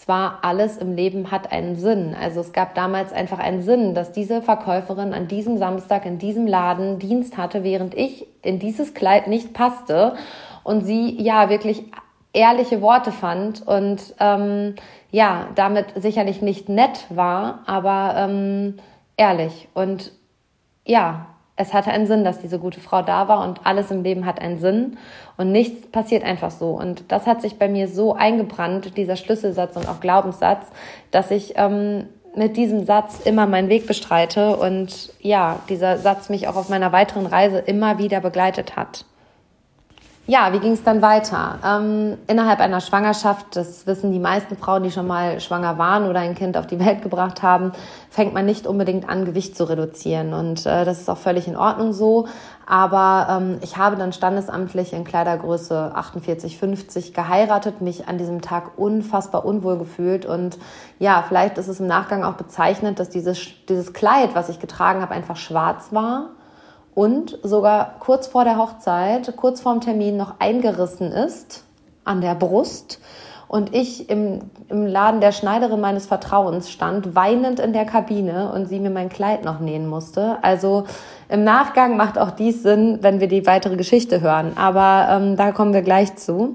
zwar 0.00 0.38
alles 0.42 0.78
im 0.78 0.96
Leben 0.96 1.30
hat 1.30 1.52
einen 1.52 1.76
Sinn. 1.76 2.16
Also 2.18 2.40
es 2.40 2.52
gab 2.52 2.74
damals 2.74 3.12
einfach 3.12 3.38
einen 3.38 3.62
Sinn, 3.62 3.94
dass 3.94 4.12
diese 4.12 4.40
Verkäuferin 4.40 5.12
an 5.12 5.28
diesem 5.28 5.58
Samstag 5.58 6.06
in 6.06 6.18
diesem 6.18 6.46
Laden 6.46 6.98
Dienst 6.98 7.36
hatte, 7.36 7.64
während 7.64 7.94
ich 7.94 8.26
in 8.40 8.58
dieses 8.58 8.94
Kleid 8.94 9.26
nicht 9.26 9.52
passte 9.52 10.14
und 10.64 10.86
sie 10.86 11.20
ja 11.20 11.50
wirklich 11.50 11.84
ehrliche 12.32 12.80
Worte 12.80 13.12
fand 13.12 13.66
und 13.66 14.14
ähm, 14.20 14.76
ja, 15.10 15.48
damit 15.54 15.86
sicherlich 15.96 16.40
nicht 16.40 16.70
nett 16.70 17.04
war, 17.10 17.62
aber 17.66 18.14
ähm, 18.16 18.76
ehrlich. 19.18 19.68
Und 19.74 20.12
ja, 20.86 21.26
es 21.60 21.74
hatte 21.74 21.90
einen 21.90 22.06
Sinn, 22.06 22.24
dass 22.24 22.40
diese 22.40 22.58
gute 22.58 22.80
Frau 22.80 23.02
da 23.02 23.28
war 23.28 23.46
und 23.46 23.66
alles 23.66 23.90
im 23.90 24.02
Leben 24.02 24.24
hat 24.24 24.40
einen 24.40 24.58
Sinn 24.58 24.96
und 25.36 25.52
nichts 25.52 25.86
passiert 25.86 26.24
einfach 26.24 26.50
so. 26.50 26.70
Und 26.70 27.12
das 27.12 27.26
hat 27.26 27.42
sich 27.42 27.58
bei 27.58 27.68
mir 27.68 27.86
so 27.86 28.14
eingebrannt, 28.14 28.96
dieser 28.96 29.16
Schlüsselsatz 29.16 29.76
und 29.76 29.86
auch 29.86 30.00
Glaubenssatz, 30.00 30.66
dass 31.10 31.30
ich 31.30 31.52
ähm, 31.56 32.06
mit 32.34 32.56
diesem 32.56 32.86
Satz 32.86 33.20
immer 33.26 33.46
meinen 33.46 33.68
Weg 33.68 33.86
bestreite 33.86 34.56
und 34.56 35.12
ja, 35.20 35.58
dieser 35.68 35.98
Satz 35.98 36.30
mich 36.30 36.48
auch 36.48 36.56
auf 36.56 36.70
meiner 36.70 36.92
weiteren 36.92 37.26
Reise 37.26 37.58
immer 37.58 37.98
wieder 37.98 38.20
begleitet 38.20 38.76
hat. 38.76 39.04
Ja, 40.26 40.52
wie 40.52 40.60
ging 40.60 40.72
es 40.72 40.84
dann 40.84 41.02
weiter? 41.02 41.58
Ähm, 41.64 42.16
innerhalb 42.28 42.60
einer 42.60 42.80
Schwangerschaft, 42.80 43.56
das 43.56 43.86
wissen 43.86 44.12
die 44.12 44.20
meisten 44.20 44.56
Frauen, 44.56 44.84
die 44.84 44.92
schon 44.92 45.06
mal 45.06 45.40
schwanger 45.40 45.76
waren 45.76 46.08
oder 46.08 46.20
ein 46.20 46.36
Kind 46.36 46.56
auf 46.56 46.68
die 46.68 46.78
Welt 46.78 47.02
gebracht 47.02 47.42
haben, 47.42 47.72
fängt 48.10 48.32
man 48.32 48.46
nicht 48.46 48.66
unbedingt 48.66 49.08
an, 49.08 49.24
Gewicht 49.24 49.56
zu 49.56 49.64
reduzieren. 49.64 50.32
Und 50.32 50.66
äh, 50.66 50.84
das 50.84 51.00
ist 51.00 51.08
auch 51.08 51.18
völlig 51.18 51.48
in 51.48 51.56
Ordnung 51.56 51.92
so. 51.92 52.28
Aber 52.64 53.40
ähm, 53.40 53.58
ich 53.62 53.76
habe 53.76 53.96
dann 53.96 54.12
standesamtlich 54.12 54.92
in 54.92 55.02
Kleidergröße 55.02 55.92
48, 55.96 56.58
50 56.58 57.12
geheiratet, 57.12 57.80
mich 57.80 58.06
an 58.06 58.18
diesem 58.18 58.40
Tag 58.40 58.78
unfassbar 58.78 59.44
unwohl 59.44 59.78
gefühlt. 59.78 60.26
Und 60.26 60.58
ja, 61.00 61.24
vielleicht 61.26 61.58
ist 61.58 61.66
es 61.66 61.80
im 61.80 61.88
Nachgang 61.88 62.22
auch 62.22 62.34
bezeichnend, 62.34 63.00
dass 63.00 63.08
dieses, 63.08 63.48
dieses 63.68 63.94
Kleid, 63.94 64.34
was 64.34 64.48
ich 64.48 64.60
getragen 64.60 65.00
habe, 65.00 65.14
einfach 65.14 65.36
schwarz 65.36 65.88
war 65.90 66.28
und 66.94 67.38
sogar 67.42 67.96
kurz 68.00 68.26
vor 68.26 68.44
der 68.44 68.56
Hochzeit, 68.58 69.34
kurz 69.36 69.60
vorm 69.60 69.80
Termin 69.80 70.16
noch 70.16 70.34
eingerissen 70.38 71.12
ist 71.12 71.64
an 72.04 72.20
der 72.20 72.34
Brust 72.34 73.00
und 73.50 73.74
ich 73.74 74.08
im, 74.08 74.42
im 74.68 74.86
Laden 74.86 75.20
der 75.20 75.32
Schneiderin 75.32 75.80
meines 75.80 76.06
Vertrauens 76.06 76.70
stand, 76.70 77.16
weinend 77.16 77.58
in 77.58 77.72
der 77.72 77.84
Kabine 77.84 78.52
und 78.52 78.68
sie 78.68 78.78
mir 78.78 78.90
mein 78.90 79.08
Kleid 79.08 79.44
noch 79.44 79.58
nähen 79.58 79.88
musste. 79.88 80.38
Also 80.42 80.84
im 81.28 81.42
Nachgang 81.42 81.96
macht 81.96 82.16
auch 82.16 82.30
dies 82.30 82.62
Sinn, 82.62 82.98
wenn 83.00 83.18
wir 83.18 83.26
die 83.26 83.46
weitere 83.46 83.74
Geschichte 83.74 84.20
hören. 84.20 84.52
Aber 84.54 85.08
ähm, 85.10 85.36
da 85.36 85.50
kommen 85.50 85.74
wir 85.74 85.82
gleich 85.82 86.14
zu. 86.14 86.52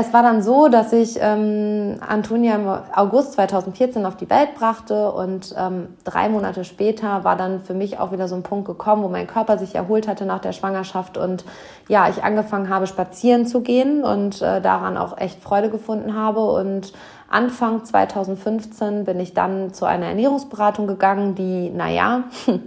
Es 0.00 0.12
war 0.12 0.22
dann 0.22 0.42
so, 0.42 0.68
dass 0.68 0.92
ich 0.92 1.18
ähm, 1.20 1.96
Antonia 2.06 2.54
im 2.54 2.68
August 2.94 3.32
2014 3.32 4.06
auf 4.06 4.14
die 4.14 4.30
Welt 4.30 4.54
brachte 4.54 5.10
und 5.10 5.52
ähm, 5.58 5.88
drei 6.04 6.28
Monate 6.28 6.62
später 6.62 7.24
war 7.24 7.34
dann 7.34 7.58
für 7.58 7.74
mich 7.74 7.98
auch 7.98 8.12
wieder 8.12 8.28
so 8.28 8.36
ein 8.36 8.44
Punkt 8.44 8.68
gekommen, 8.68 9.02
wo 9.02 9.08
mein 9.08 9.26
Körper 9.26 9.58
sich 9.58 9.74
erholt 9.74 10.06
hatte 10.06 10.24
nach 10.24 10.38
der 10.38 10.52
Schwangerschaft 10.52 11.18
und 11.18 11.44
ja, 11.88 12.08
ich 12.08 12.22
angefangen 12.22 12.68
habe, 12.68 12.86
spazieren 12.86 13.44
zu 13.44 13.60
gehen 13.60 14.04
und 14.04 14.40
äh, 14.40 14.60
daran 14.60 14.96
auch 14.96 15.18
echt 15.18 15.42
Freude 15.42 15.68
gefunden 15.68 16.14
habe. 16.14 16.48
Und 16.48 16.92
Anfang 17.28 17.84
2015 17.84 19.04
bin 19.04 19.18
ich 19.18 19.34
dann 19.34 19.74
zu 19.74 19.84
einer 19.84 20.06
Ernährungsberatung 20.06 20.86
gegangen, 20.86 21.34
die, 21.34 21.70
naja, 21.70 22.22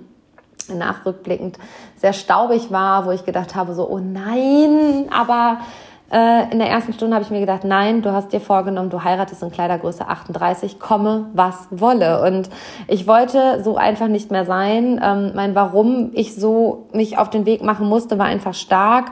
nachrückblickend 0.67 1.57
sehr 1.95 2.11
staubig 2.11 2.71
war, 2.71 3.05
wo 3.05 3.11
ich 3.11 3.23
gedacht 3.23 3.55
habe, 3.55 3.73
so, 3.73 3.89
oh 3.89 3.99
nein, 3.99 5.07
aber 5.17 5.59
äh, 6.11 6.51
in 6.51 6.59
der 6.59 6.67
ersten 6.67 6.93
Stunde 6.93 7.15
habe 7.15 7.23
ich 7.23 7.31
mir 7.31 7.39
gedacht, 7.39 7.63
nein, 7.63 8.01
du 8.01 8.11
hast 8.11 8.33
dir 8.33 8.41
vorgenommen, 8.41 8.89
du 8.89 9.03
heiratest 9.03 9.41
in 9.43 9.51
Kleidergröße 9.51 10.07
38, 10.07 10.79
komme, 10.79 11.29
was 11.33 11.67
wolle. 11.71 12.21
Und 12.21 12.49
ich 12.87 13.07
wollte 13.07 13.63
so 13.63 13.77
einfach 13.77 14.07
nicht 14.07 14.29
mehr 14.29 14.45
sein. 14.45 14.99
Ähm, 15.03 15.31
mein 15.35 15.55
Warum 15.55 16.11
ich 16.13 16.35
so 16.35 16.89
mich 16.91 17.17
auf 17.17 17.29
den 17.29 17.45
Weg 17.45 17.63
machen 17.63 17.87
musste, 17.87 18.19
war 18.19 18.25
einfach 18.25 18.53
stark. 18.53 19.11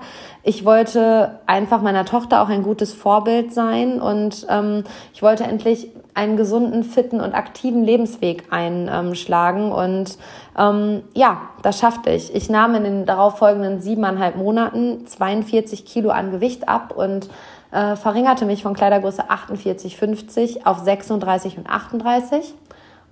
Ich 0.49 0.65
wollte 0.65 1.41
einfach 1.45 1.83
meiner 1.83 2.05
Tochter 2.05 2.41
auch 2.41 2.49
ein 2.49 2.63
gutes 2.63 2.91
Vorbild 2.91 3.53
sein 3.53 4.01
und 4.01 4.47
ähm, 4.49 4.83
ich 5.13 5.21
wollte 5.21 5.43
endlich 5.43 5.91
einen 6.15 6.37
gesunden, 6.37 6.83
fitten 6.83 7.21
und 7.21 7.35
aktiven 7.35 7.83
Lebensweg 7.83 8.51
einschlagen. 8.51 9.71
Und 9.71 10.17
ähm, 10.57 11.03
ja, 11.13 11.41
das 11.61 11.77
schaffte 11.77 12.09
ich. 12.09 12.33
Ich 12.33 12.49
nahm 12.49 12.73
in 12.73 12.83
den 12.83 13.05
darauffolgenden 13.05 13.79
siebeneinhalb 13.79 14.37
Monaten 14.37 15.05
42 15.05 15.85
Kilo 15.85 16.09
an 16.09 16.31
Gewicht 16.31 16.67
ab 16.67 16.95
und 16.97 17.29
äh, 17.69 17.95
verringerte 17.95 18.45
mich 18.45 18.63
von 18.63 18.73
Kleidergröße 18.73 19.29
48, 19.29 19.97
50 19.97 20.65
auf 20.65 20.79
36 20.79 21.59
und 21.59 21.69
38. 21.69 22.55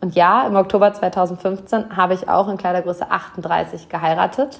Und 0.01 0.15
ja, 0.15 0.47
im 0.47 0.55
Oktober 0.55 0.91
2015 0.91 1.95
habe 1.95 2.15
ich 2.15 2.29
auch 2.29 2.47
in 2.47 2.57
Kleidergröße 2.57 3.11
38 3.11 3.89
geheiratet. 3.89 4.59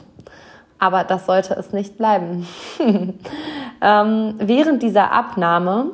Aber 0.80 1.04
das 1.04 1.26
sollte 1.26 1.54
es 1.56 1.74
nicht 1.74 1.98
bleiben. 1.98 2.48
ähm, 3.82 4.36
während 4.38 4.84
dieser 4.84 5.12
Abnahme 5.12 5.92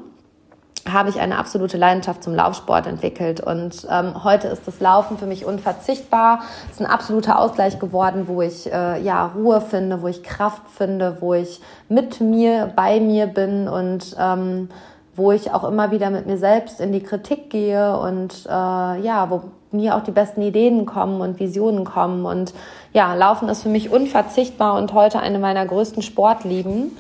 habe 0.91 1.09
ich 1.09 1.19
eine 1.19 1.37
absolute 1.37 1.77
Leidenschaft 1.77 2.23
zum 2.23 2.35
Laufsport 2.35 2.87
entwickelt. 2.87 3.39
Und 3.39 3.87
ähm, 3.89 4.23
heute 4.23 4.49
ist 4.49 4.67
das 4.67 4.79
Laufen 4.79 5.17
für 5.17 5.25
mich 5.25 5.45
unverzichtbar. 5.45 6.41
Es 6.65 6.79
ist 6.79 6.81
ein 6.81 6.91
absoluter 6.91 7.39
Ausgleich 7.39 7.79
geworden, 7.79 8.27
wo 8.27 8.41
ich 8.41 8.71
äh, 8.71 9.01
ja 9.01 9.27
Ruhe 9.27 9.61
finde, 9.61 10.01
wo 10.01 10.07
ich 10.07 10.23
Kraft 10.23 10.63
finde, 10.75 11.17
wo 11.21 11.33
ich 11.33 11.61
mit 11.87 12.19
mir, 12.19 12.71
bei 12.75 12.99
mir 12.99 13.27
bin 13.27 13.69
und 13.69 14.15
ähm, 14.19 14.69
wo 15.15 15.32
ich 15.32 15.51
auch 15.51 15.63
immer 15.63 15.91
wieder 15.91 16.10
mit 16.10 16.25
mir 16.25 16.38
selbst 16.38 16.82
in 16.82 16.91
die 16.91 17.03
Kritik 17.03 17.50
gehe 17.50 17.98
und 17.98 18.46
äh, 18.46 18.50
ja, 18.50 19.29
wo 19.29 19.43
mir 19.72 19.96
auch 19.96 20.03
die 20.03 20.12
besten 20.12 20.41
Ideen 20.41 20.86
kommen 20.86 21.22
und 21.22 21.39
Visionen 21.39 21.84
kommen. 21.84 22.25
Und 22.25 22.53
ja, 22.93 23.13
Laufen 23.13 23.50
ist 23.50 23.63
für 23.63 23.70
mich 23.70 23.91
unverzichtbar 23.91 24.77
und 24.77 24.93
heute 24.93 25.20
eine 25.20 25.39
meiner 25.39 25.65
größten 25.65 26.03
Sportlieben. 26.03 26.96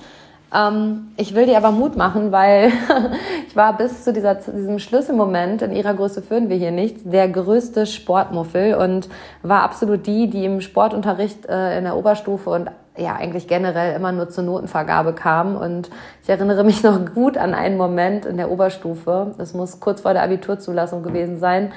Ähm, 0.53 1.11
ich 1.17 1.33
will 1.35 1.45
dir 1.45 1.57
aber 1.57 1.71
Mut 1.71 1.95
machen, 1.95 2.31
weil 2.31 2.71
ich 3.47 3.55
war 3.55 3.77
bis 3.77 4.03
zu, 4.03 4.13
dieser, 4.13 4.39
zu 4.39 4.51
diesem 4.51 4.79
Schlüsselmoment, 4.79 5.61
in 5.61 5.71
ihrer 5.71 5.93
Größe 5.93 6.21
führen 6.21 6.49
wir 6.49 6.57
hier 6.57 6.71
nichts, 6.71 7.01
der 7.03 7.29
größte 7.29 7.85
Sportmuffel 7.85 8.75
und 8.75 9.09
war 9.41 9.61
absolut 9.63 10.05
die, 10.05 10.29
die 10.29 10.45
im 10.45 10.61
Sportunterricht 10.61 11.45
äh, 11.47 11.77
in 11.77 11.85
der 11.85 11.95
Oberstufe 11.95 12.49
und 12.49 12.69
ja 12.97 13.15
eigentlich 13.15 13.47
generell 13.47 13.95
immer 13.95 14.11
nur 14.11 14.29
zur 14.29 14.43
Notenvergabe 14.43 15.13
kam. 15.13 15.55
Und 15.55 15.89
ich 16.21 16.29
erinnere 16.29 16.63
mich 16.63 16.83
noch 16.83 17.13
gut 17.13 17.37
an 17.37 17.53
einen 17.53 17.77
Moment 17.77 18.25
in 18.25 18.37
der 18.37 18.51
Oberstufe, 18.51 19.33
es 19.37 19.53
muss 19.53 19.79
kurz 19.79 20.01
vor 20.01 20.13
der 20.13 20.23
Abiturzulassung 20.23 21.03
gewesen 21.03 21.39
sein, 21.39 21.71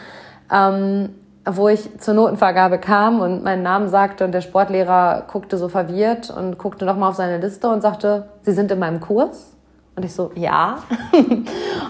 ähm, 0.52 1.11
wo 1.49 1.68
ich 1.68 1.99
zur 2.00 2.14
Notenvergabe 2.14 2.78
kam 2.78 3.20
und 3.20 3.44
meinen 3.44 3.62
Namen 3.62 3.88
sagte 3.88 4.25
und 4.25 4.32
der 4.32 4.40
Sportlehrer 4.40 5.25
guckte 5.30 5.58
so 5.58 5.68
verwirrt 5.68 6.28
und 6.30 6.58
guckte 6.58 6.85
nochmal 6.85 7.11
auf 7.11 7.16
seine 7.16 7.38
Liste 7.38 7.68
und 7.68 7.82
sagte, 7.82 8.28
Sie 8.42 8.52
sind 8.52 8.70
in 8.73 8.80
meinem 8.80 9.00
Kurs? 9.00 9.52
Und 9.94 10.04
ich 10.04 10.12
so, 10.12 10.30
ja. 10.35 10.78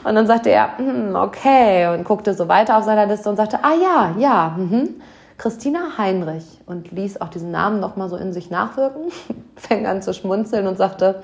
und 0.04 0.14
dann 0.14 0.26
sagte 0.26 0.50
er, 0.50 0.78
hm, 0.78 1.16
okay, 1.16 1.88
und 1.88 2.04
guckte 2.04 2.34
so 2.34 2.48
weiter 2.48 2.78
auf 2.78 2.84
seiner 2.84 3.06
Liste 3.06 3.28
und 3.28 3.36
sagte, 3.36 3.58
ah 3.62 3.74
ja, 3.74 4.14
ja, 4.16 4.54
mhm. 4.56 5.00
Christina 5.38 5.98
Heinrich 5.98 6.44
und 6.66 6.92
ließ 6.92 7.20
auch 7.20 7.28
diesen 7.28 7.50
Namen 7.50 7.80
nochmal 7.80 8.08
so 8.08 8.16
in 8.16 8.32
sich 8.32 8.50
nachwirken, 8.50 9.12
fängt 9.56 9.86
an 9.86 10.02
zu 10.02 10.14
schmunzeln 10.14 10.66
und 10.66 10.78
sagte, 10.78 11.22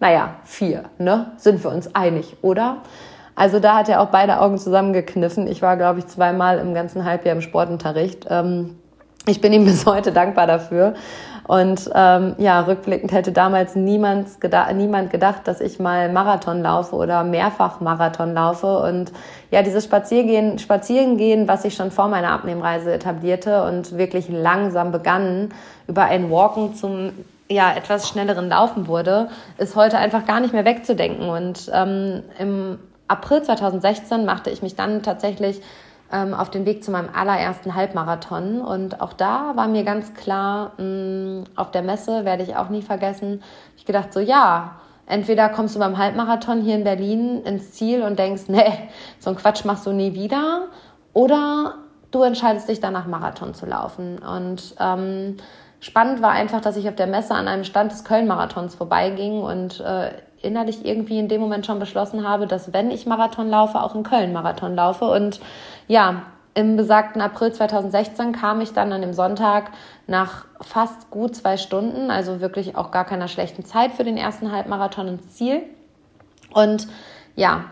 naja, 0.00 0.36
vier, 0.44 0.84
ne? 0.98 1.32
Sind 1.36 1.62
wir 1.62 1.70
uns 1.70 1.94
einig, 1.94 2.36
oder? 2.40 2.78
Also 3.34 3.60
da 3.60 3.76
hat 3.76 3.88
er 3.88 4.00
auch 4.00 4.08
beide 4.08 4.40
Augen 4.40 4.58
zusammengekniffen. 4.58 5.46
Ich 5.46 5.62
war, 5.62 5.76
glaube 5.76 5.98
ich, 5.98 6.06
zweimal 6.06 6.58
im 6.58 6.74
ganzen 6.74 7.04
Halbjahr 7.04 7.36
im 7.36 7.42
Sportunterricht. 7.42 8.26
Ähm, 8.28 8.78
ich 9.26 9.40
bin 9.40 9.52
ihm 9.52 9.64
bis 9.66 9.86
heute 9.86 10.12
dankbar 10.12 10.46
dafür. 10.46 10.94
Und 11.46 11.90
ähm, 11.94 12.34
ja, 12.38 12.60
rückblickend 12.60 13.12
hätte 13.12 13.32
damals 13.32 13.74
niemand, 13.74 14.40
geda 14.40 14.72
niemand 14.72 15.10
gedacht, 15.10 15.42
dass 15.44 15.60
ich 15.60 15.78
mal 15.78 16.10
Marathon 16.12 16.62
laufe 16.62 16.94
oder 16.94 17.24
mehrfach 17.24 17.80
Marathon 17.80 18.34
laufe. 18.34 18.78
Und 18.80 19.12
ja, 19.50 19.62
dieses 19.62 19.84
Spaziergehen, 19.84 20.58
Spazierengehen, 20.58 21.48
was 21.48 21.64
ich 21.64 21.74
schon 21.74 21.90
vor 21.90 22.08
meiner 22.08 22.32
Abnehmreise 22.32 22.92
etablierte 22.92 23.64
und 23.64 23.96
wirklich 23.96 24.28
langsam 24.28 24.92
begann, 24.92 25.50
über 25.88 26.04
ein 26.04 26.30
Walken 26.30 26.74
zum 26.74 27.12
ja, 27.50 27.72
etwas 27.74 28.08
schnelleren 28.08 28.48
Laufen 28.48 28.86
wurde, 28.86 29.28
ist 29.58 29.74
heute 29.74 29.98
einfach 29.98 30.24
gar 30.24 30.40
nicht 30.40 30.54
mehr 30.54 30.64
wegzudenken. 30.64 31.28
Und 31.28 31.70
ähm, 31.74 32.22
im 32.38 32.78
April 33.08 33.42
2016 33.42 34.24
machte 34.24 34.50
ich 34.50 34.62
mich 34.62 34.76
dann 34.76 35.02
tatsächlich 35.02 35.60
ähm, 36.12 36.34
auf 36.34 36.50
den 36.50 36.66
Weg 36.66 36.82
zu 36.82 36.90
meinem 36.90 37.08
allerersten 37.14 37.74
Halbmarathon. 37.74 38.60
Und 38.60 39.00
auch 39.00 39.12
da 39.12 39.52
war 39.54 39.68
mir 39.68 39.84
ganz 39.84 40.14
klar, 40.14 40.72
mh, 40.78 40.84
mm, 40.84 41.44
auf 41.56 41.70
der 41.70 41.82
Messe 41.82 42.24
werde 42.24 42.42
ich 42.42 42.56
auch 42.56 42.68
nie 42.68 42.82
vergessen, 42.82 43.42
ich 43.76 43.84
gedacht 43.84 44.12
so, 44.12 44.20
ja, 44.20 44.76
entweder 45.06 45.48
kommst 45.48 45.74
du 45.74 45.78
beim 45.78 45.98
Halbmarathon 45.98 46.62
hier 46.62 46.76
in 46.76 46.84
Berlin 46.84 47.42
ins 47.42 47.72
Ziel 47.72 48.02
und 48.02 48.18
denkst, 48.18 48.44
nee, 48.48 48.72
so 49.18 49.30
ein 49.30 49.36
Quatsch 49.36 49.64
machst 49.64 49.86
du 49.86 49.92
nie 49.92 50.14
wieder. 50.14 50.68
Oder 51.12 51.74
du 52.10 52.22
entscheidest 52.22 52.68
dich 52.68 52.80
danach 52.80 53.06
Marathon 53.06 53.54
zu 53.54 53.66
laufen. 53.66 54.18
Und 54.18 54.74
ähm, 54.78 55.36
spannend 55.80 56.22
war 56.22 56.30
einfach, 56.30 56.60
dass 56.60 56.76
ich 56.76 56.88
auf 56.88 56.94
der 56.94 57.06
Messe 57.06 57.34
an 57.34 57.48
einem 57.48 57.64
Stand 57.64 57.92
des 57.92 58.04
Köln-Marathons 58.04 58.74
vorbeiging 58.74 59.42
und 59.42 59.80
äh, 59.80 60.10
innerlich 60.42 60.84
irgendwie 60.84 61.18
in 61.18 61.28
dem 61.28 61.40
Moment 61.40 61.66
schon 61.66 61.78
beschlossen 61.78 62.26
habe, 62.26 62.46
dass 62.46 62.72
wenn 62.72 62.90
ich 62.90 63.06
Marathon 63.06 63.48
laufe, 63.48 63.80
auch 63.80 63.94
in 63.94 64.02
Köln 64.02 64.32
Marathon 64.32 64.74
laufe. 64.74 65.04
Und 65.06 65.40
ja, 65.90 66.22
im 66.54 66.76
besagten 66.76 67.20
April 67.20 67.52
2016 67.52 68.30
kam 68.30 68.60
ich 68.60 68.72
dann 68.72 68.92
an 68.92 69.00
dem 69.00 69.12
Sonntag 69.12 69.72
nach 70.06 70.44
fast 70.60 71.10
gut 71.10 71.34
zwei 71.34 71.56
Stunden, 71.56 72.12
also 72.12 72.40
wirklich 72.40 72.76
auch 72.76 72.92
gar 72.92 73.04
keiner 73.04 73.26
schlechten 73.26 73.64
Zeit 73.64 73.90
für 73.94 74.04
den 74.04 74.16
ersten 74.16 74.52
Halbmarathon 74.52 75.08
ins 75.08 75.30
Ziel. 75.30 75.64
Und 76.52 76.86
ja, 77.34 77.64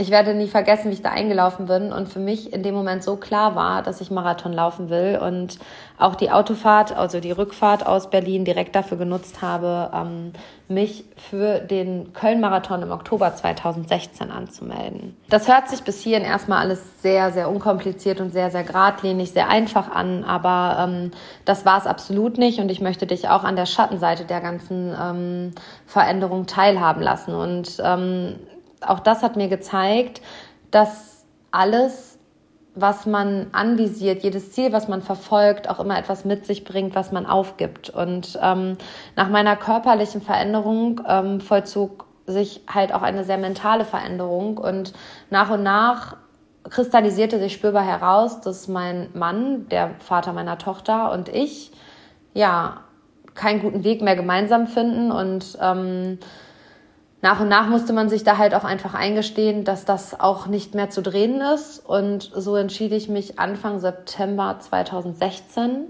ich 0.00 0.10
werde 0.10 0.34
nie 0.34 0.48
vergessen, 0.48 0.90
wie 0.90 0.94
ich 0.94 1.02
da 1.02 1.10
eingelaufen 1.10 1.66
bin 1.66 1.92
und 1.92 2.08
für 2.08 2.20
mich 2.20 2.52
in 2.52 2.62
dem 2.62 2.74
Moment 2.74 3.04
so 3.04 3.16
klar 3.16 3.54
war, 3.54 3.82
dass 3.82 4.00
ich 4.00 4.10
Marathon 4.10 4.52
laufen 4.52 4.88
will 4.88 5.20
und 5.22 5.58
auch 5.98 6.14
die 6.14 6.30
Autofahrt, 6.30 6.96
also 6.96 7.20
die 7.20 7.32
Rückfahrt 7.32 7.86
aus 7.86 8.08
Berlin 8.08 8.46
direkt 8.46 8.74
dafür 8.74 8.96
genutzt 8.96 9.42
habe, 9.42 9.90
ähm, 9.94 10.32
mich 10.68 11.04
für 11.16 11.58
den 11.58 12.14
Köln-Marathon 12.14 12.82
im 12.82 12.92
Oktober 12.92 13.34
2016 13.34 14.30
anzumelden. 14.30 15.16
Das 15.28 15.48
hört 15.48 15.68
sich 15.68 15.82
bis 15.82 16.00
hierhin 16.00 16.24
erstmal 16.24 16.60
alles 16.60 17.02
sehr, 17.02 17.30
sehr 17.32 17.50
unkompliziert 17.50 18.20
und 18.20 18.32
sehr, 18.32 18.50
sehr 18.50 18.62
geradlinig, 18.62 19.32
sehr 19.32 19.48
einfach 19.48 19.90
an, 19.90 20.24
aber 20.24 20.88
ähm, 20.88 21.10
das 21.44 21.66
war 21.66 21.76
es 21.76 21.86
absolut 21.86 22.38
nicht 22.38 22.58
und 22.58 22.70
ich 22.70 22.80
möchte 22.80 23.06
dich 23.06 23.28
auch 23.28 23.44
an 23.44 23.56
der 23.56 23.66
Schattenseite 23.66 24.24
der 24.24 24.40
ganzen 24.40 24.96
ähm, 24.98 25.50
Veränderung 25.84 26.46
teilhaben 26.46 27.02
lassen 27.02 27.34
und 27.34 27.76
ähm, 27.84 28.36
auch 28.86 29.00
das 29.00 29.22
hat 29.22 29.36
mir 29.36 29.48
gezeigt, 29.48 30.20
dass 30.70 31.24
alles, 31.50 32.18
was 32.74 33.06
man 33.06 33.48
anvisiert, 33.52 34.22
jedes 34.22 34.52
Ziel, 34.52 34.72
was 34.72 34.88
man 34.88 35.02
verfolgt, 35.02 35.68
auch 35.68 35.80
immer 35.80 35.98
etwas 35.98 36.24
mit 36.24 36.46
sich 36.46 36.64
bringt, 36.64 36.94
was 36.94 37.12
man 37.12 37.26
aufgibt. 37.26 37.90
Und 37.90 38.38
ähm, 38.42 38.76
nach 39.16 39.28
meiner 39.28 39.56
körperlichen 39.56 40.22
Veränderung 40.22 41.00
ähm, 41.06 41.40
vollzog 41.40 42.06
sich 42.26 42.62
halt 42.72 42.94
auch 42.94 43.02
eine 43.02 43.24
sehr 43.24 43.38
mentale 43.38 43.84
Veränderung 43.84 44.58
und 44.58 44.92
nach 45.30 45.50
und 45.50 45.62
nach 45.62 46.16
kristallisierte 46.68 47.38
sich 47.38 47.54
spürbar 47.54 47.84
heraus, 47.84 48.40
dass 48.40 48.68
mein 48.68 49.08
Mann, 49.14 49.68
der 49.68 49.92
Vater 49.98 50.32
meiner 50.32 50.58
Tochter 50.58 51.10
und 51.12 51.28
ich, 51.28 51.72
ja, 52.34 52.82
keinen 53.34 53.62
guten 53.62 53.84
Weg 53.84 54.02
mehr 54.02 54.16
gemeinsam 54.16 54.66
finden 54.66 55.10
und 55.10 55.58
ähm, 55.60 56.18
nach 57.22 57.40
und 57.40 57.48
nach 57.48 57.68
musste 57.68 57.92
man 57.92 58.08
sich 58.08 58.24
da 58.24 58.38
halt 58.38 58.54
auch 58.54 58.64
einfach 58.64 58.94
eingestehen, 58.94 59.64
dass 59.64 59.84
das 59.84 60.18
auch 60.18 60.46
nicht 60.46 60.74
mehr 60.74 60.88
zu 60.88 61.02
drehen 61.02 61.40
ist. 61.40 61.84
Und 61.84 62.30
so 62.34 62.56
entschied 62.56 62.92
ich 62.92 63.08
mich 63.08 63.38
Anfang 63.38 63.78
September 63.78 64.56
2016, 64.58 65.88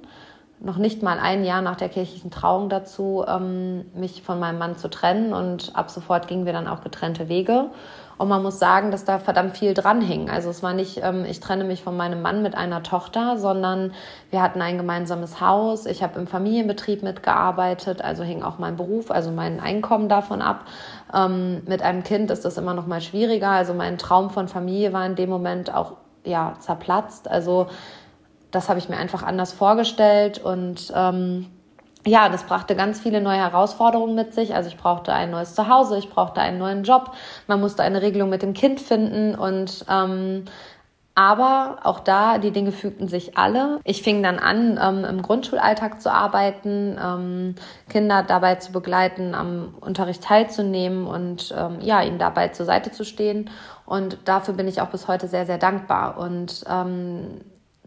noch 0.59 0.77
nicht 0.77 1.03
mal 1.03 1.19
ein 1.19 1.45
Jahr 1.45 1.63
nach 1.63 1.77
der 1.77 1.89
kirchlichen 1.89 2.31
Trauung 2.31 2.69
dazu, 2.69 3.25
ähm, 3.27 3.85
mich 3.95 4.23
von 4.23 4.41
meinem 4.41 4.59
Mann 4.59 4.77
zu 4.77 4.91
trennen. 4.91 5.33
Und 5.33 5.71
ab 5.75 5.91
sofort 5.91 6.27
gingen 6.27 6.47
wir 6.47 6.53
dann 6.53 6.67
auch 6.67 6.83
getrennte 6.83 7.29
Wege. 7.29 7.71
Und 8.21 8.29
man 8.29 8.43
muss 8.43 8.59
sagen, 8.59 8.91
dass 8.91 9.07
da 9.07 9.19
verdammt 9.19 9.57
viel 9.57 9.73
dran 9.73 10.03
hing. 10.03 10.29
Also 10.29 10.51
es 10.51 10.63
war 10.63 10.75
nicht, 10.75 11.01
ähm, 11.03 11.25
ich 11.25 11.41
trenne 11.41 11.65
mich 11.65 11.83
von 11.83 11.97
meinem 11.97 12.21
Mann 12.21 12.43
mit 12.43 12.55
einer 12.55 12.83
Tochter, 12.83 13.39
sondern 13.39 13.95
wir 14.29 14.43
hatten 14.43 14.61
ein 14.61 14.77
gemeinsames 14.77 15.41
Haus. 15.41 15.87
Ich 15.87 16.03
habe 16.03 16.21
im 16.21 16.27
Familienbetrieb 16.27 17.03
mitgearbeitet, 17.03 18.03
also 18.03 18.23
hing 18.23 18.43
auch 18.43 18.59
mein 18.59 18.77
Beruf, 18.77 19.11
also 19.11 19.31
mein 19.31 19.59
Einkommen 19.59 20.11
davon 20.11 20.43
ab. 20.43 20.67
Ähm, 21.15 21.63
mit 21.67 21.81
einem 21.81 22.03
Kind 22.03 22.31
ist 22.31 22.45
das 22.45 22.59
immer 22.59 22.75
noch 22.75 22.87
mal 22.87 23.01
schwieriger. 23.01 23.53
Also 23.53 23.73
mein 23.73 23.97
Traum 23.97 24.29
von 24.29 24.49
Familie 24.49 24.93
war 24.93 25.07
in 25.07 25.15
dem 25.15 25.31
Moment 25.31 25.73
auch 25.73 25.95
ja 26.23 26.57
zerplatzt. 26.59 27.27
Also 27.27 27.69
das 28.51 28.69
habe 28.69 28.79
ich 28.79 28.91
mir 28.91 28.99
einfach 28.99 29.23
anders 29.23 29.55
vorgestellt 29.55 30.39
und 30.45 30.93
ähm, 30.95 31.47
ja, 32.07 32.29
das 32.29 32.45
brachte 32.45 32.77
ganz 32.77 33.01
viele 33.01 33.21
neue 33.21 33.39
Herausforderungen 33.39 34.15
mit 34.15 34.35
sich. 34.35 34.55
Also 34.55 34.69
ich 34.69 34.77
brauchte 34.77 35.13
ein 35.13 35.31
neues 35.31 35.55
Zuhause, 35.55 35.99
ich 35.99 36.09
brauchte 36.09 36.41
einen 36.41 36.59
neuen 36.59 36.85
Job, 36.85 37.13
man 37.47 37.61
musste 37.61 37.83
eine 37.83 38.03
Regelung 38.03 38.31
mit 38.31 38.43
dem 38.43 38.55
Kind 38.55 38.81
finden 38.81 39.35
und 39.35 39.85
ähm, 39.89 40.45
aber 41.17 41.81
auch 41.83 42.01
da, 42.01 42.39
die 42.39 42.53
Dinge 42.53 42.73
fügten 42.73 43.09
sich 43.09 43.37
alle. 43.37 43.81
Ich 43.85 44.03
fing 44.03 44.23
dann 44.23 44.39
an, 44.39 44.79
ähm, 44.83 45.05
im 45.05 45.23
Grundschulalltag 45.23 46.01
zu 46.01 46.11
arbeiten, 46.11 46.97
ähm, 47.03 47.57
Kinder 47.91 48.23
dabei 48.23 48.55
zu 48.55 48.73
begleiten, 48.73 49.35
am 49.35 49.75
Unterricht 49.81 50.23
teilzunehmen 50.23 51.07
und 51.07 51.55
ähm, 51.55 51.79
ja, 51.81 52.01
ihnen 52.01 52.19
dabei 52.19 52.49
zur 52.49 52.65
Seite 52.65 52.93
zu 52.93 53.05
stehen. 53.05 53.51
Und 53.85 54.17
dafür 54.25 54.55
bin 54.55 54.69
ich 54.69 54.81
auch 54.81 54.89
bis 54.89 55.09
heute 55.09 55.27
sehr, 55.29 55.47
sehr 55.47 55.59
dankbar. 55.59 56.17
Und 56.17 56.65
ähm, 56.71 57.41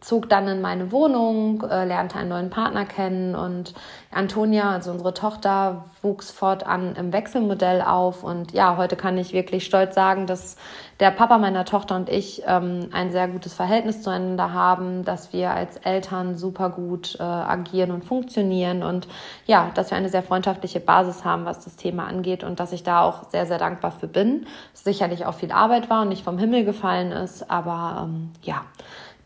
zog 0.04 0.28
dann 0.30 0.48
in 0.48 0.62
meine 0.62 0.92
Wohnung, 0.92 1.64
äh, 1.64 1.86
lernte 1.86 2.18
einen 2.18 2.30
neuen 2.30 2.50
Partner 2.50 2.86
kennen 2.86 3.36
und 3.36 3.74
Antonia, 4.12 4.72
also 4.72 4.92
unsere 4.92 5.14
Tochter, 5.14 5.86
wuchs 6.02 6.30
fortan 6.30 6.96
im 6.96 7.14
Wechselmodell 7.14 7.82
auf. 7.82 8.24
Und 8.24 8.52
ja, 8.52 8.76
heute 8.76 8.98
kann 8.98 9.18
ich 9.18 9.32
wirklich 9.32 9.66
stolz 9.66 9.96
sagen, 9.96 10.28
dass 10.28 10.58
der 11.00 11.12
Papa 11.12 11.38
meiner 11.38 11.64
Tochter 11.64 11.96
und 11.96 12.10
ich 12.10 12.44
ähm, 12.46 12.90
ein 12.92 13.12
sehr 13.12 13.30
gutes 13.30 13.54
Verhältnis 13.54 14.02
zueinander 14.02 14.52
haben, 14.52 15.06
dass 15.06 15.32
wir 15.32 15.52
als 15.52 15.78
Eltern 15.78 16.38
super 16.38 16.70
gut 16.70 17.16
äh, 17.20 17.24
agieren 17.24 17.92
und 17.92 18.04
funktionieren 18.04 18.84
und 18.84 19.08
ja, 19.46 19.72
dass 19.74 19.90
wir 19.90 19.98
eine 19.98 20.10
sehr 20.10 20.24
freundschaftliche 20.24 20.82
Basis 20.82 21.24
haben, 21.24 21.46
was 21.46 21.64
das 21.64 21.78
Thema 21.78 22.08
angeht 22.08 22.44
und 22.44 22.60
dass 22.60 22.74
ich 22.74 22.84
da 22.84 23.04
auch 23.04 23.30
sehr, 23.30 23.46
sehr 23.46 23.58
dankbar 23.58 23.92
für 23.92 24.08
bin. 24.08 24.48
Sicherlich 24.74 25.26
auch 25.26 25.36
viel 25.36 25.54
Arbeit 25.54 25.90
war 25.90 26.02
und 26.02 26.10
nicht 26.10 26.24
vom 26.24 26.38
Himmel 26.38 26.66
gefallen 26.66 27.14
ist, 27.14 27.50
aber 27.50 28.04
ähm, 28.04 28.32
ja, 28.42 28.64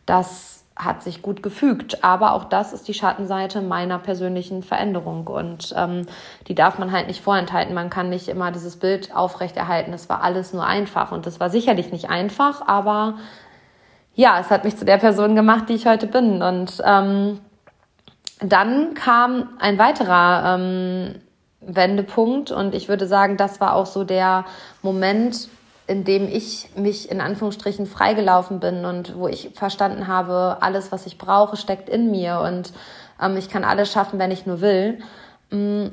das 0.06 0.57
hat 0.78 1.02
sich 1.02 1.22
gut 1.22 1.42
gefügt. 1.42 2.04
Aber 2.04 2.34
auch 2.34 2.46
das 2.46 2.74
ist 2.74 2.88
die 2.88 2.94
Schattenseite 2.94 3.62
meiner 3.62 4.00
persönlichen 4.00 4.64
Veränderung. 4.64 5.28
Und 5.28 5.74
ähm, 5.76 6.06
die 6.48 6.56
darf 6.56 6.78
man 6.78 6.92
halt 6.92 7.08
nicht 7.08 7.22
vorenthalten. 7.22 7.74
Man 7.74 7.90
kann 7.90 8.10
nicht 8.10 8.28
immer 8.28 8.52
dieses 8.52 8.78
Bild 8.78 9.16
aufrechterhalten. 9.16 9.94
Es 9.94 10.10
war 10.10 10.24
alles 10.24 10.54
nur 10.54 10.66
einfach. 10.66 11.12
Und 11.12 11.26
es 11.28 11.40
war 11.40 11.50
sicherlich 11.50 11.92
nicht 11.92 12.10
einfach, 12.10 12.68
aber 12.68 13.16
ja, 14.14 14.40
es 14.40 14.50
hat 14.50 14.64
mich 14.64 14.76
zu 14.76 14.86
der 14.86 14.98
Person 14.98 15.36
gemacht, 15.36 15.70
die 15.70 15.74
ich 15.74 15.86
heute 15.86 16.08
bin. 16.08 16.42
Und 16.42 16.82
ähm, 16.84 17.40
dann 18.40 18.94
kam 18.94 19.50
ein 19.60 19.78
weiterer 19.78 20.56
ähm, 20.56 21.16
Wendepunkt. 21.62 22.52
Und 22.52 22.76
ich 22.76 22.90
würde 22.90 23.08
sagen, 23.08 23.38
das 23.38 23.60
war 23.60 23.76
auch 23.76 23.86
so 23.86 24.04
der 24.04 24.46
Moment, 24.82 25.50
in 25.88 26.04
dem 26.04 26.28
ich 26.28 26.70
mich 26.76 27.10
in 27.10 27.22
Anführungsstrichen 27.22 27.86
freigelaufen 27.86 28.60
bin 28.60 28.86
und 28.86 29.18
wo 29.18 29.28
ich 29.28 29.52
verstanden 29.56 30.08
habe, 30.08 30.58
alles, 30.60 30.92
was 30.92 31.06
ich 31.06 31.18
brauche, 31.18 31.56
steckt 31.58 31.90
in 31.90 32.12
mir 32.12 32.42
und 32.42 32.74
ähm, 33.22 33.38
ich 33.38 33.50
kann 33.50 33.64
alles 33.64 33.92
schaffen, 33.92 34.20
wenn 34.20 34.32
ich 34.32 34.46
nur 34.46 34.62
will. 34.62 35.00
Mm, 35.50 35.88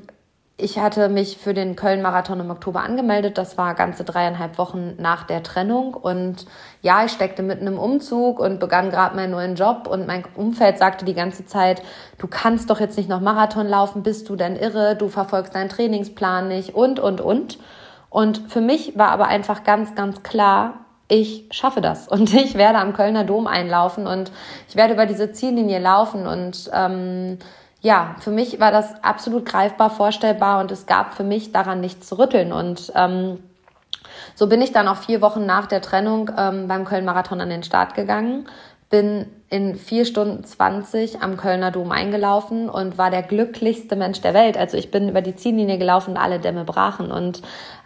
ich 0.56 0.78
hatte 0.78 1.08
mich 1.08 1.38
für 1.38 1.52
den 1.52 1.74
Köln-Marathon 1.74 2.38
im 2.38 2.50
Oktober 2.50 2.80
angemeldet. 2.82 3.38
Das 3.38 3.58
war 3.58 3.74
ganze 3.74 4.04
dreieinhalb 4.04 4.56
Wochen 4.56 4.94
nach 4.98 5.24
der 5.24 5.42
Trennung. 5.42 5.94
Und 5.94 6.46
ja, 6.80 7.04
ich 7.04 7.10
steckte 7.10 7.42
mitten 7.42 7.66
im 7.66 7.76
Umzug 7.76 8.38
und 8.38 8.60
begann 8.60 8.90
gerade 8.90 9.16
meinen 9.16 9.32
neuen 9.32 9.56
Job. 9.56 9.88
Und 9.88 10.06
mein 10.06 10.24
Umfeld 10.36 10.78
sagte 10.78 11.04
die 11.04 11.14
ganze 11.14 11.44
Zeit, 11.44 11.82
du 12.18 12.28
kannst 12.28 12.70
doch 12.70 12.78
jetzt 12.78 12.96
nicht 12.96 13.08
noch 13.08 13.20
Marathon 13.20 13.66
laufen, 13.66 14.04
bist 14.04 14.28
du 14.28 14.36
denn 14.36 14.54
irre? 14.54 14.94
Du 14.94 15.08
verfolgst 15.08 15.56
deinen 15.56 15.68
Trainingsplan 15.68 16.46
nicht 16.46 16.74
und, 16.76 17.00
und, 17.00 17.20
und. 17.20 17.58
Und 18.14 18.42
für 18.46 18.60
mich 18.60 18.96
war 18.96 19.08
aber 19.08 19.26
einfach 19.26 19.64
ganz, 19.64 19.96
ganz 19.96 20.22
klar, 20.22 20.84
ich 21.08 21.46
schaffe 21.50 21.80
das. 21.80 22.06
Und 22.14 22.32
ich 22.32 22.54
werde 22.54 22.78
am 22.78 22.92
Kölner 22.92 23.24
Dom 23.24 23.48
einlaufen 23.48 24.06
und 24.06 24.30
ich 24.68 24.76
werde 24.76 24.94
über 24.94 25.06
diese 25.06 25.32
Ziellinie 25.32 25.80
laufen. 25.80 26.28
Und 26.28 26.70
ähm, 26.72 27.40
ja, 27.80 28.14
für 28.20 28.30
mich 28.30 28.60
war 28.60 28.70
das 28.70 29.02
absolut 29.02 29.44
greifbar, 29.44 29.90
vorstellbar 29.90 30.60
und 30.60 30.70
es 30.70 30.86
gab 30.86 31.14
für 31.14 31.24
mich 31.24 31.50
daran 31.50 31.80
nichts 31.80 32.06
zu 32.06 32.16
rütteln. 32.16 32.52
Und 32.52 32.92
ähm, 32.94 33.40
so 34.36 34.46
bin 34.46 34.62
ich 34.62 34.70
dann 34.70 34.86
auch 34.86 34.98
vier 34.98 35.20
Wochen 35.20 35.44
nach 35.44 35.66
der 35.66 35.82
Trennung 35.82 36.30
ähm, 36.38 36.68
beim 36.68 36.84
Köln-Marathon 36.84 37.40
an 37.40 37.50
den 37.50 37.64
Start 37.64 37.94
gegangen, 37.94 38.46
bin 38.90 39.26
in 39.48 39.76
vier 39.76 40.04
Stunden 40.04 40.44
zwanzig 40.44 41.20
am 41.20 41.36
Kölner 41.36 41.70
Dom 41.70 41.92
eingelaufen 41.92 42.68
und 42.68 42.98
war 42.98 43.10
der 43.10 43.22
glücklichste 43.22 43.96
Mensch 43.96 44.20
der 44.20 44.34
Welt. 44.34 44.56
Also 44.56 44.76
ich 44.76 44.90
bin 44.90 45.08
über 45.08 45.20
die 45.20 45.36
Ziellinie 45.36 45.78
gelaufen 45.78 46.10
und 46.12 46.16
alle 46.16 46.40
Dämme 46.40 46.64
brachen. 46.64 47.12
Und 47.12 47.42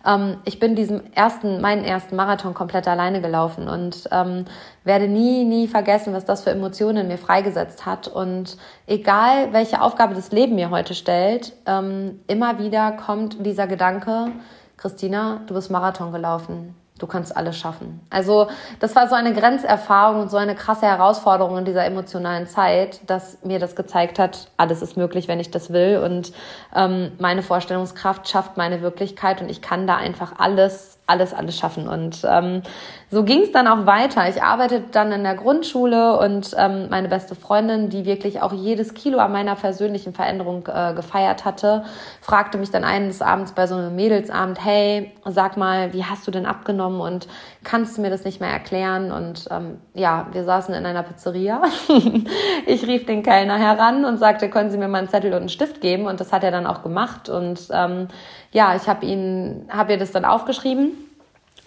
ähm, 0.08 0.38
ich 0.44 0.58
bin 0.58 0.74
diesen 0.74 1.12
ersten, 1.12 1.60
meinen 1.60 1.84
ersten 1.84 2.16
Marathon 2.16 2.54
komplett 2.54 2.88
alleine 2.88 3.20
gelaufen 3.20 3.68
und 3.68 4.08
ähm, 4.10 4.46
werde 4.84 5.06
nie, 5.08 5.44
nie 5.44 5.68
vergessen, 5.68 6.14
was 6.14 6.24
das 6.24 6.42
für 6.42 6.50
Emotionen 6.50 6.98
in 6.98 7.08
mir 7.08 7.18
freigesetzt 7.18 7.84
hat. 7.84 8.08
Und 8.08 8.56
egal, 8.86 9.52
welche 9.52 9.82
Aufgabe 9.82 10.14
das 10.14 10.32
Leben 10.32 10.54
mir 10.54 10.70
heute 10.70 10.94
stellt, 10.94 11.52
ähm, 11.66 12.20
immer 12.26 12.58
wieder 12.58 12.92
kommt 12.92 13.44
dieser 13.44 13.66
Gedanke, 13.66 14.32
Christina, 14.76 15.42
du 15.46 15.54
bist 15.54 15.70
Marathon 15.70 16.12
gelaufen 16.12 16.74
du 16.98 17.06
kannst 17.06 17.36
alles 17.36 17.56
schaffen. 17.56 18.00
Also 18.10 18.48
das 18.80 18.94
war 18.96 19.08
so 19.08 19.14
eine 19.14 19.32
Grenzerfahrung 19.32 20.22
und 20.22 20.30
so 20.30 20.36
eine 20.36 20.54
krasse 20.54 20.86
Herausforderung 20.86 21.58
in 21.58 21.64
dieser 21.64 21.84
emotionalen 21.84 22.46
Zeit, 22.46 23.00
dass 23.06 23.38
mir 23.44 23.58
das 23.58 23.76
gezeigt 23.76 24.18
hat, 24.18 24.48
alles 24.56 24.82
ist 24.82 24.96
möglich, 24.96 25.28
wenn 25.28 25.40
ich 25.40 25.50
das 25.50 25.72
will 25.72 26.02
und 26.04 26.32
ähm, 26.74 27.12
meine 27.18 27.42
Vorstellungskraft 27.42 28.28
schafft 28.28 28.56
meine 28.56 28.82
Wirklichkeit 28.82 29.40
und 29.40 29.50
ich 29.50 29.62
kann 29.62 29.86
da 29.86 29.96
einfach 29.96 30.32
alles, 30.38 30.98
alles, 31.06 31.32
alles 31.32 31.56
schaffen. 31.56 31.88
Und 31.88 32.20
ähm, 32.28 32.62
so 33.10 33.24
ging 33.24 33.42
es 33.42 33.52
dann 33.52 33.66
auch 33.66 33.86
weiter. 33.86 34.28
Ich 34.28 34.42
arbeitete 34.42 34.84
dann 34.92 35.12
in 35.12 35.22
der 35.22 35.34
Grundschule 35.34 36.18
und 36.18 36.54
ähm, 36.58 36.88
meine 36.90 37.08
beste 37.08 37.34
Freundin, 37.34 37.88
die 37.88 38.04
wirklich 38.04 38.42
auch 38.42 38.52
jedes 38.52 38.94
Kilo 38.94 39.18
an 39.18 39.32
meiner 39.32 39.54
persönlichen 39.54 40.12
Veränderung 40.12 40.66
äh, 40.66 40.94
gefeiert 40.94 41.44
hatte, 41.44 41.84
fragte 42.20 42.58
mich 42.58 42.70
dann 42.70 42.84
eines 42.84 43.22
Abends 43.22 43.52
bei 43.52 43.66
so 43.66 43.74
einem 43.74 43.96
Mädelsabend, 43.96 44.62
hey, 44.62 45.12
sag 45.24 45.56
mal, 45.56 45.92
wie 45.92 46.04
hast 46.04 46.26
du 46.26 46.30
denn 46.30 46.46
abgenommen 46.46 46.87
und 47.00 47.28
kannst 47.64 47.96
du 47.96 48.02
mir 48.02 48.10
das 48.10 48.24
nicht 48.24 48.40
mehr 48.40 48.50
erklären? 48.50 49.12
Und 49.12 49.48
ähm, 49.50 49.78
ja, 49.94 50.26
wir 50.32 50.44
saßen 50.44 50.74
in 50.74 50.86
einer 50.86 51.02
Pizzeria. 51.02 51.62
ich 52.66 52.86
rief 52.86 53.06
den 53.06 53.22
Kellner 53.22 53.58
heran 53.58 54.04
und 54.04 54.18
sagte, 54.18 54.48
können 54.48 54.70
Sie 54.70 54.78
mir 54.78 54.88
mal 54.88 54.98
einen 54.98 55.08
Zettel 55.08 55.32
und 55.32 55.40
einen 55.40 55.48
Stift 55.48 55.80
geben? 55.80 56.06
Und 56.06 56.20
das 56.20 56.32
hat 56.32 56.44
er 56.44 56.50
dann 56.50 56.66
auch 56.66 56.82
gemacht. 56.82 57.28
Und 57.28 57.68
ähm, 57.70 58.08
ja, 58.52 58.74
ich 58.74 58.88
habe 58.88 59.06
ihn, 59.06 59.68
habe 59.70 59.92
ihr 59.92 59.98
das 59.98 60.12
dann 60.12 60.24
aufgeschrieben 60.24 60.92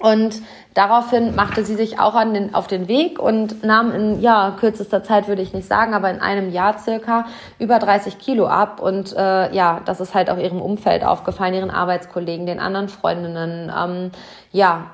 und 0.01 0.41
daraufhin 0.73 1.35
machte 1.35 1.63
sie 1.63 1.75
sich 1.75 1.99
auch 1.99 2.15
an 2.15 2.33
den, 2.33 2.55
auf 2.55 2.65
den 2.65 2.87
Weg 2.87 3.19
und 3.19 3.63
nahm 3.63 3.91
in 3.91 4.19
ja, 4.19 4.55
kürzester 4.59 5.03
Zeit, 5.03 5.27
würde 5.27 5.43
ich 5.43 5.53
nicht 5.53 5.67
sagen, 5.67 5.93
aber 5.93 6.09
in 6.09 6.19
einem 6.19 6.51
Jahr 6.51 6.79
circa 6.79 7.25
über 7.59 7.77
30 7.77 8.17
Kilo 8.17 8.47
ab. 8.47 8.81
Und 8.81 9.15
äh, 9.15 9.53
ja, 9.53 9.81
das 9.85 10.01
ist 10.01 10.15
halt 10.15 10.29
auch 10.29 10.37
ihrem 10.37 10.59
Umfeld 10.61 11.03
aufgefallen, 11.03 11.53
ihren 11.53 11.69
Arbeitskollegen, 11.69 12.47
den 12.47 12.59
anderen 12.59 12.89
Freundinnen. 12.89 13.71
Ähm, 13.77 14.11
ja, 14.51 14.87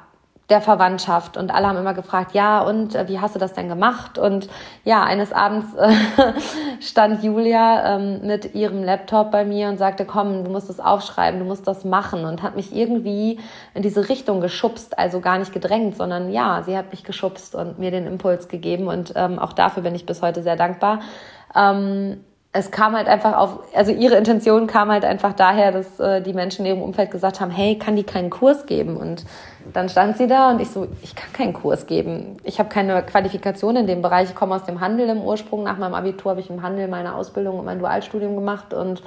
der 0.49 0.61
Verwandtschaft 0.61 1.35
und 1.35 1.53
alle 1.53 1.67
haben 1.67 1.77
immer 1.77 1.93
gefragt, 1.93 2.33
ja, 2.33 2.61
und 2.61 2.95
äh, 2.95 3.09
wie 3.09 3.19
hast 3.19 3.35
du 3.35 3.39
das 3.39 3.53
denn 3.53 3.67
gemacht? 3.67 4.17
Und 4.17 4.47
ja, 4.85 5.03
eines 5.03 5.33
Abends 5.33 5.75
äh, 5.75 5.91
stand 6.79 7.21
Julia 7.21 7.95
ähm, 7.95 8.25
mit 8.25 8.55
ihrem 8.55 8.81
Laptop 8.81 9.29
bei 9.31 9.43
mir 9.43 9.67
und 9.67 9.77
sagte, 9.77 10.05
komm, 10.05 10.45
du 10.45 10.51
musst 10.51 10.69
das 10.69 10.79
aufschreiben, 10.79 11.39
du 11.39 11.45
musst 11.45 11.67
das 11.67 11.83
machen 11.83 12.23
und 12.23 12.43
hat 12.43 12.55
mich 12.55 12.73
irgendwie 12.73 13.39
in 13.73 13.81
diese 13.81 14.07
Richtung 14.07 14.39
geschubst, 14.39 14.97
also 14.97 15.19
gar 15.19 15.37
nicht 15.37 15.51
gedrängt, 15.51 15.97
sondern 15.97 16.31
ja, 16.31 16.63
sie 16.63 16.77
hat 16.77 16.91
mich 16.91 17.03
geschubst 17.03 17.53
und 17.53 17.77
mir 17.77 17.91
den 17.91 18.07
Impuls 18.07 18.47
gegeben 18.47 18.87
und 18.87 19.11
ähm, 19.17 19.39
auch 19.39 19.51
dafür 19.51 19.83
bin 19.83 19.95
ich 19.95 20.05
bis 20.05 20.21
heute 20.21 20.43
sehr 20.43 20.55
dankbar. 20.55 21.01
Ähm, 21.55 22.23
es 22.57 22.71
kam 22.71 22.95
halt 22.95 23.07
einfach 23.07 23.37
auf, 23.37 23.59
also 23.75 23.91
ihre 23.91 24.15
Intention 24.15 24.65
kam 24.65 24.89
halt 24.89 25.05
einfach 25.05 25.33
daher, 25.33 25.71
dass 25.71 25.99
äh, 25.99 26.21
die 26.21 26.33
Menschen 26.33 26.65
in 26.65 26.73
ihrem 26.73 26.81
Umfeld 26.81 27.11
gesagt 27.11 27.39
haben, 27.39 27.51
hey, 27.51 27.77
kann 27.77 27.95
die 27.95 28.03
keinen 28.03 28.31
Kurs 28.31 28.65
geben? 28.65 28.97
Und 28.97 29.25
dann 29.73 29.89
stand 29.89 30.17
sie 30.17 30.25
da 30.25 30.49
und 30.49 30.59
ich 30.59 30.71
so, 30.71 30.87
ich 31.03 31.15
kann 31.15 31.31
keinen 31.33 31.53
Kurs 31.53 31.85
geben. 31.85 32.37
Ich 32.43 32.57
habe 32.57 32.69
keine 32.69 33.03
Qualifikation 33.03 33.75
in 33.75 33.85
dem 33.85 34.01
Bereich. 34.01 34.29
Ich 34.29 34.35
komme 34.35 34.55
aus 34.55 34.63
dem 34.63 34.79
Handel 34.79 35.07
im 35.07 35.21
Ursprung. 35.21 35.63
Nach 35.63 35.77
meinem 35.77 35.93
Abitur 35.93 36.31
habe 36.31 36.41
ich 36.41 36.49
im 36.49 36.63
Handel 36.63 36.87
meine 36.87 37.13
Ausbildung 37.13 37.59
und 37.59 37.65
mein 37.65 37.77
Dualstudium 37.77 38.35
gemacht 38.35 38.73
und 38.73 39.03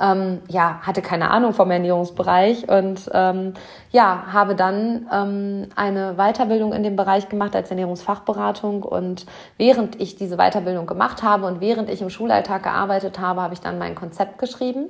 ähm, 0.00 0.40
ja, 0.48 0.80
hatte 0.82 1.02
keine 1.02 1.30
Ahnung 1.30 1.52
vom 1.52 1.70
Ernährungsbereich 1.70 2.68
und 2.68 3.10
ähm, 3.12 3.54
ja, 3.90 4.24
habe 4.32 4.54
dann 4.54 5.08
ähm, 5.12 5.68
eine 5.76 6.14
Weiterbildung 6.14 6.72
in 6.72 6.82
dem 6.82 6.96
Bereich 6.96 7.28
gemacht 7.28 7.54
als 7.54 7.70
Ernährungsfachberatung 7.70 8.82
und 8.82 9.26
während 9.56 10.00
ich 10.00 10.16
diese 10.16 10.36
Weiterbildung 10.36 10.86
gemacht 10.86 11.22
habe 11.22 11.46
und 11.46 11.60
während 11.60 11.90
ich 11.90 12.02
im 12.02 12.10
Schulalltag 12.10 12.62
gearbeitet 12.62 13.18
habe, 13.18 13.42
habe 13.42 13.54
ich 13.54 13.60
dann 13.60 13.78
mein 13.78 13.94
Konzept 13.94 14.38
geschrieben 14.38 14.86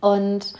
und 0.00 0.54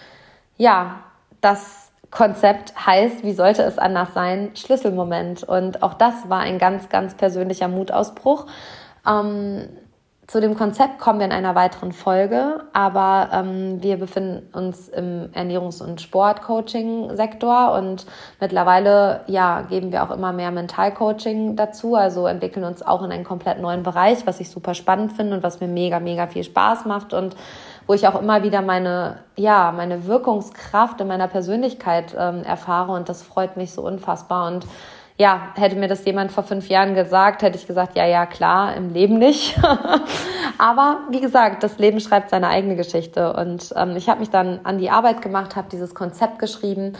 ja, 0.56 1.00
das 1.40 1.92
Konzept 2.12 2.74
heißt, 2.86 3.24
wie 3.24 3.32
sollte 3.32 3.62
es 3.62 3.78
anders 3.78 4.12
sein, 4.14 4.50
Schlüsselmoment. 4.54 5.42
Und 5.44 5.82
auch 5.82 5.94
das 5.94 6.28
war 6.28 6.40
ein 6.40 6.58
ganz, 6.58 6.90
ganz 6.90 7.14
persönlicher 7.14 7.68
Mutausbruch. 7.68 8.46
Ähm, 9.08 9.68
zu 10.32 10.40
dem 10.40 10.56
Konzept 10.56 10.98
kommen 10.98 11.18
wir 11.18 11.26
in 11.26 11.32
einer 11.32 11.54
weiteren 11.54 11.92
Folge, 11.92 12.62
aber 12.72 13.28
ähm, 13.34 13.82
wir 13.82 13.98
befinden 13.98 14.48
uns 14.56 14.88
im 14.88 15.28
Ernährungs- 15.34 15.82
und 15.82 16.00
Sportcoaching-Sektor 16.00 17.74
und 17.74 18.06
mittlerweile 18.40 19.24
ja, 19.26 19.60
geben 19.60 19.92
wir 19.92 20.02
auch 20.02 20.10
immer 20.10 20.32
mehr 20.32 20.50
Mentalcoaching 20.50 21.54
dazu, 21.54 21.96
also 21.96 22.26
entwickeln 22.26 22.64
uns 22.64 22.80
auch 22.80 23.02
in 23.02 23.12
einen 23.12 23.24
komplett 23.24 23.60
neuen 23.60 23.82
Bereich, 23.82 24.26
was 24.26 24.40
ich 24.40 24.48
super 24.48 24.72
spannend 24.72 25.12
finde 25.12 25.36
und 25.36 25.42
was 25.42 25.60
mir 25.60 25.68
mega, 25.68 26.00
mega 26.00 26.26
viel 26.26 26.44
Spaß 26.44 26.86
macht 26.86 27.12
und 27.12 27.36
wo 27.86 27.92
ich 27.92 28.08
auch 28.08 28.18
immer 28.18 28.42
wieder 28.42 28.62
meine, 28.62 29.18
ja, 29.36 29.70
meine 29.76 30.06
Wirkungskraft 30.06 30.98
in 31.02 31.08
meiner 31.08 31.28
Persönlichkeit 31.28 32.16
ähm, 32.18 32.42
erfahre 32.42 32.92
und 32.92 33.10
das 33.10 33.22
freut 33.22 33.58
mich 33.58 33.72
so 33.72 33.82
unfassbar. 33.82 34.46
Und 34.46 34.64
ja, 35.22 35.52
hätte 35.54 35.76
mir 35.76 35.86
das 35.86 36.04
jemand 36.04 36.32
vor 36.32 36.42
fünf 36.42 36.68
Jahren 36.68 36.96
gesagt, 36.96 37.42
hätte 37.42 37.56
ich 37.56 37.68
gesagt, 37.68 37.96
ja, 37.96 38.04
ja, 38.04 38.26
klar, 38.26 38.74
im 38.74 38.92
Leben 38.92 39.18
nicht. 39.18 39.56
Aber 40.58 41.02
wie 41.10 41.20
gesagt, 41.20 41.62
das 41.62 41.78
Leben 41.78 42.00
schreibt 42.00 42.30
seine 42.30 42.48
eigene 42.48 42.74
Geschichte. 42.74 43.32
Und 43.32 43.72
ähm, 43.76 43.94
ich 43.94 44.08
habe 44.08 44.18
mich 44.18 44.30
dann 44.30 44.58
an 44.64 44.78
die 44.78 44.90
Arbeit 44.90 45.22
gemacht, 45.22 45.54
habe 45.54 45.68
dieses 45.70 45.94
Konzept 45.94 46.40
geschrieben, 46.40 46.94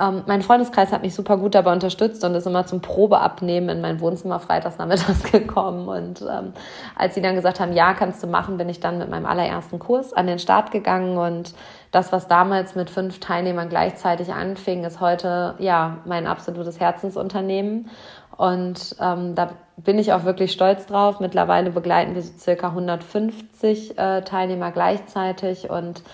Ähm, 0.00 0.22
mein 0.26 0.42
Freundeskreis 0.42 0.92
hat 0.92 1.02
mich 1.02 1.14
super 1.14 1.36
gut 1.36 1.54
dabei 1.54 1.72
unterstützt 1.72 2.22
und 2.24 2.34
ist 2.34 2.46
immer 2.46 2.66
zum 2.66 2.80
Probeabnehmen 2.80 3.68
in 3.68 3.80
mein 3.80 4.00
Wohnzimmer 4.00 4.38
freitags 4.38 4.78
nachmittags 4.78 5.22
gekommen. 5.32 5.88
Und 5.88 6.22
ähm, 6.22 6.52
als 6.96 7.14
sie 7.14 7.22
dann 7.22 7.34
gesagt 7.34 7.58
haben, 7.58 7.72
ja, 7.72 7.94
kannst 7.94 8.22
du 8.22 8.28
machen, 8.28 8.58
bin 8.58 8.68
ich 8.68 8.80
dann 8.80 8.98
mit 8.98 9.10
meinem 9.10 9.26
allerersten 9.26 9.78
Kurs 9.78 10.12
an 10.12 10.26
den 10.26 10.38
Start 10.38 10.70
gegangen 10.70 11.18
und 11.18 11.54
das, 11.90 12.12
was 12.12 12.28
damals 12.28 12.74
mit 12.74 12.90
fünf 12.90 13.18
Teilnehmern 13.18 13.68
gleichzeitig 13.68 14.32
anfing, 14.32 14.84
ist 14.84 15.00
heute 15.00 15.54
ja 15.58 15.98
mein 16.04 16.26
absolutes 16.26 16.78
Herzensunternehmen. 16.78 17.90
Und 18.36 18.94
ähm, 19.00 19.34
da 19.34 19.50
bin 19.76 19.98
ich 19.98 20.12
auch 20.12 20.22
wirklich 20.24 20.52
stolz 20.52 20.86
drauf. 20.86 21.18
Mittlerweile 21.18 21.70
begleiten 21.70 22.14
wir 22.14 22.22
so 22.22 22.32
circa 22.38 22.68
150 22.68 23.98
äh, 23.98 24.22
Teilnehmer 24.22 24.70
gleichzeitig 24.70 25.70
und 25.70 26.04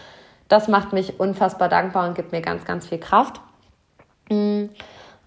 das 0.49 0.69
macht 0.69 0.93
mich 0.93 1.21
unfassbar 1.21 1.69
dankbar 1.69 2.09
und 2.09 2.15
gibt 2.15 2.33
mir 2.33 2.41
ganz, 2.41 2.65
ganz 2.65 2.87
viel 2.87 2.99
Kraft. 2.99 3.41
Mm. 4.29 4.67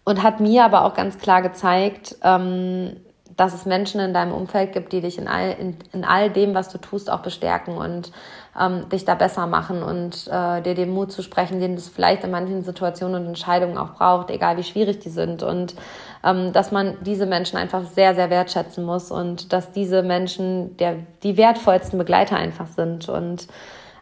Und 0.04 0.24
hat 0.24 0.40
mir 0.40 0.64
aber 0.64 0.86
auch 0.86 0.94
ganz 0.94 1.18
klar 1.18 1.42
gezeigt, 1.42 2.16
ähm, 2.24 2.96
dass 3.38 3.54
es 3.54 3.66
Menschen 3.66 4.02
in 4.02 4.14
deinem 4.14 4.32
Umfeld 4.32 4.74
gibt, 4.74 4.92
die 4.92 5.02
dich 5.02 5.18
in 5.18 5.28
all, 5.28 5.52
in, 5.52 5.78
in 5.94 6.04
all 6.04 6.30
dem, 6.30 6.56
was 6.56 6.70
du 6.70 6.80
tust, 6.80 7.10
auch 7.10 7.20
bestärken 7.20 7.78
und 7.78 8.12
ähm, 8.60 8.90
dich 8.90 9.06
da 9.06 9.14
besser 9.14 9.46
machen 9.46 9.84
und 9.84 10.28
äh, 10.28 10.62
dir 10.62 10.74
den 10.74 10.90
Mut 10.92 11.12
zu 11.12 11.22
sprechen, 11.22 11.60
den 11.60 11.76
es 11.76 11.88
vielleicht 11.88 12.24
in 12.24 12.32
manchen 12.32 12.64
Situationen 12.64 13.22
und 13.22 13.28
Entscheidungen 13.28 13.78
auch 13.78 13.94
braucht, 13.94 14.32
egal 14.32 14.58
wie 14.58 14.64
schwierig 14.64 15.00
die 15.00 15.10
sind. 15.10 15.44
Und 15.44 15.76
ähm, 16.24 16.52
dass 16.52 16.72
man 16.72 16.98
diese 17.02 17.28
Menschen 17.28 17.58
einfach 17.58 17.84
sehr, 17.84 18.16
sehr 18.16 18.32
wertschätzen 18.32 18.84
muss 18.84 19.12
und 19.12 19.54
dass 19.54 19.72
diese 19.72 20.02
Menschen 20.02 20.76
der, 20.78 20.96
die 21.22 21.38
wertvollsten 21.38 22.00
Begleiter 22.00 22.38
einfach 22.38 22.68
sind. 22.68 23.08
Und 23.08 23.48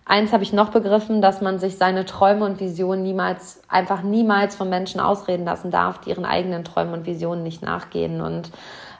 Eins 0.08 0.32
habe 0.32 0.44
ich 0.44 0.54
noch 0.54 0.70
begriffen, 0.70 1.20
dass 1.20 1.42
man 1.42 1.58
sich 1.58 1.78
seine 1.78 2.06
Träume 2.06 2.46
und 2.46 2.60
Visionen 2.60 3.02
niemals, 3.02 3.62
einfach 3.68 4.04
niemals 4.04 4.56
von 4.56 4.70
Menschen 4.70 5.00
ausreden 5.00 5.46
lassen 5.46 5.72
darf, 5.72 6.00
die 6.00 6.12
ihren 6.12 6.26
eigenen 6.26 6.64
Träumen 6.64 6.94
und 6.94 7.08
Visionen 7.08 7.42
nicht 7.42 7.64
nachgehen. 7.64 8.22
Und 8.22 8.52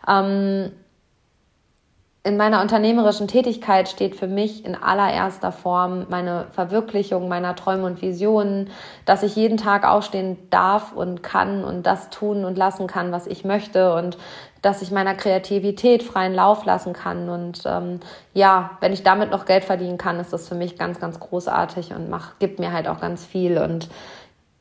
ähm, 0.08 0.72
in 2.26 2.38
meiner 2.38 2.64
unternehmerischen 2.64 3.28
Tätigkeit 3.28 3.88
steht 3.88 4.16
für 4.16 4.26
mich 4.26 4.66
in 4.66 4.74
allererster 4.74 5.52
Form 5.52 6.08
meine 6.10 6.48
Verwirklichung 6.50 7.30
meiner 7.30 7.56
Träume 7.56 7.86
und 7.86 8.02
Visionen, 8.02 8.72
dass 9.06 9.22
ich 9.22 9.36
jeden 9.36 9.58
Tag 9.58 9.88
aufstehen 9.88 10.36
darf 10.50 10.92
und 10.92 11.22
kann 11.22 11.64
und 11.64 11.86
das 11.86 12.10
tun 12.10 12.44
und 12.44 12.58
lassen 12.58 12.88
kann, 12.88 13.12
was 13.12 13.28
ich 13.28 13.46
möchte 13.46 13.94
und 13.94 14.18
dass 14.64 14.82
ich 14.82 14.90
meiner 14.90 15.14
Kreativität 15.14 16.02
freien 16.02 16.34
Lauf 16.34 16.66
lassen 16.66 16.94
kann. 16.94 17.30
Und 17.30 17.62
ähm, 17.68 18.00
ja, 18.34 18.72
wenn 18.80 18.92
ich 18.92 19.04
damit 19.04 19.30
noch 19.30 19.46
Geld 19.46 19.64
verdienen 19.64 20.00
kann, 20.00 20.20
ist 20.20 20.34
das 20.34 20.48
für 20.48 20.56
mich 20.56 20.80
ganz, 20.80 21.00
ganz 21.00 21.20
großartig 21.20 21.94
und 21.94 22.10
macht, 22.10 22.40
gibt 22.40 22.58
mir 22.58 22.74
halt 22.74 22.88
auch 22.88 23.00
ganz 23.00 23.24
viel. 23.24 23.60
Und 23.60 23.88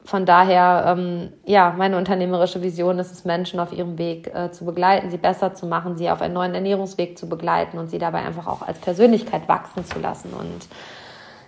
von 0.05 0.27
daher, 0.27 0.97
ähm, 0.99 1.33
ja, 1.47 1.75
meine 1.77 1.97
unternehmerische 1.97 2.63
Vision 2.63 2.99
ist 2.99 3.11
es, 3.11 3.25
Menschen 3.25 3.59
auf 3.59 3.73
ihrem 3.73 3.97
Weg 3.97 4.31
äh, 4.35 4.51
zu 4.51 4.67
begleiten, 4.67 5.11
sie 5.11 5.17
besser 5.17 5.55
zu 5.55 5.67
machen, 5.67 5.97
sie 5.97 6.11
auf 6.11 6.21
einen 6.21 6.35
neuen 6.35 6.55
Ernährungsweg 6.55 7.17
zu 7.17 7.27
begleiten 7.27 7.79
und 7.79 7.89
sie 7.89 7.99
dabei 7.99 8.19
einfach 8.19 8.47
auch 8.47 8.61
als 8.61 8.79
Persönlichkeit 8.79 9.49
wachsen 9.49 9.87
zu 9.87 9.99
lassen. 10.01 10.35
Und 10.35 10.69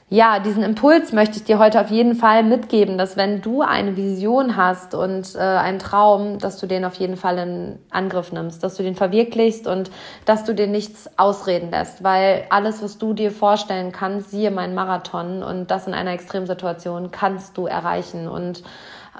ja, 0.08 0.38
diesen 0.38 0.62
Impuls 0.62 1.12
möchte 1.12 1.38
ich 1.38 1.44
dir 1.44 1.58
heute 1.58 1.80
auf 1.80 1.90
jeden 1.90 2.14
Fall 2.14 2.44
mitgeben, 2.44 2.96
dass 2.96 3.16
wenn 3.16 3.42
du 3.42 3.62
eine 3.62 3.96
Vision 3.96 4.56
hast 4.56 4.94
und 4.94 5.34
äh, 5.34 5.38
einen 5.38 5.80
Traum, 5.80 6.38
dass 6.38 6.58
du 6.58 6.68
den 6.68 6.84
auf 6.84 6.94
jeden 6.94 7.16
Fall 7.16 7.38
in 7.38 7.78
Angriff 7.90 8.30
nimmst, 8.30 8.62
dass 8.62 8.76
du 8.76 8.84
den 8.84 8.94
verwirklichst 8.94 9.66
und 9.66 9.90
dass 10.24 10.44
du 10.44 10.54
dir 10.54 10.68
nichts 10.68 11.10
ausreden 11.16 11.72
lässt, 11.72 12.04
weil 12.04 12.44
alles, 12.50 12.84
was 12.84 12.98
du 12.98 13.14
dir 13.14 13.32
vorstellen 13.32 13.90
kannst, 13.90 14.30
siehe 14.30 14.52
meinen 14.52 14.76
Marathon 14.76 15.42
und 15.42 15.72
das 15.72 15.88
in 15.88 15.94
einer 15.94 16.12
Extremsituation, 16.12 17.10
kannst 17.10 17.58
du 17.58 17.66
erreichen. 17.66 18.28
Und 18.28 18.62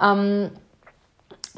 ähm, 0.00 0.50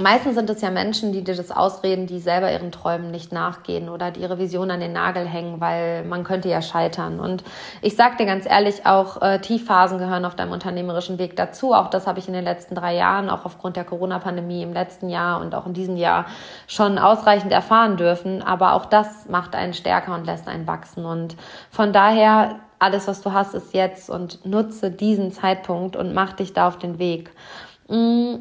Meistens 0.01 0.37
sind 0.37 0.49
es 0.49 0.61
ja 0.61 0.71
Menschen, 0.71 1.13
die 1.13 1.25
dir 1.25 1.35
das 1.35 1.51
ausreden, 1.51 2.07
die 2.07 2.21
selber 2.21 2.53
ihren 2.53 2.71
Träumen 2.71 3.11
nicht 3.11 3.33
nachgehen 3.33 3.89
oder 3.89 4.13
die 4.13 4.21
ihre 4.21 4.39
Vision 4.39 4.71
an 4.71 4.79
den 4.79 4.93
Nagel 4.93 5.27
hängen, 5.27 5.61
weil 5.61 6.05
man 6.05 6.23
könnte 6.23 6.49
ja 6.49 6.63
scheitern. 6.63 7.19
Und 7.19 7.43
ich 7.83 7.97
sag 7.97 8.17
dir 8.17 8.25
ganz 8.25 8.47
ehrlich, 8.47 8.87
auch 8.87 9.21
äh, 9.21 9.41
Tiefphasen 9.41 9.99
gehören 9.99 10.25
auf 10.25 10.37
deinem 10.37 10.53
unternehmerischen 10.53 11.19
Weg 11.19 11.35
dazu. 11.35 11.75
Auch 11.75 11.91
das 11.91 12.07
habe 12.07 12.21
ich 12.21 12.29
in 12.29 12.35
den 12.35 12.45
letzten 12.45 12.77
drei 12.77 12.95
Jahren, 12.95 13.29
auch 13.29 13.45
aufgrund 13.45 13.75
der 13.75 13.83
Corona-Pandemie 13.83 14.63
im 14.63 14.73
letzten 14.73 15.09
Jahr 15.09 15.41
und 15.41 15.53
auch 15.57 15.67
in 15.67 15.75
diesem 15.75 15.97
Jahr 15.97 16.27
schon 16.69 16.97
ausreichend 16.97 17.51
erfahren 17.51 17.97
dürfen. 17.97 18.41
Aber 18.41 18.75
auch 18.75 18.85
das 18.85 19.29
macht 19.29 19.57
einen 19.57 19.75
stärker 19.75 20.15
und 20.15 20.27
lässt 20.27 20.47
einen 20.47 20.69
wachsen. 20.69 21.07
Und 21.07 21.35
von 21.73 21.93
daher 21.93 22.61
alles, 22.79 23.09
was 23.09 23.21
du 23.21 23.33
hast, 23.33 23.53
ist 23.53 23.75
jetzt 23.75 24.11
und 24.11 24.47
nutze 24.47 24.93
diesen 24.93 25.33
Zeitpunkt 25.33 25.97
und 25.97 26.15
mach 26.15 26.35
dich 26.35 26.53
da 26.53 26.69
auf 26.69 26.79
den 26.79 27.01
Weg. 27.01 27.33
Mm 27.89 28.37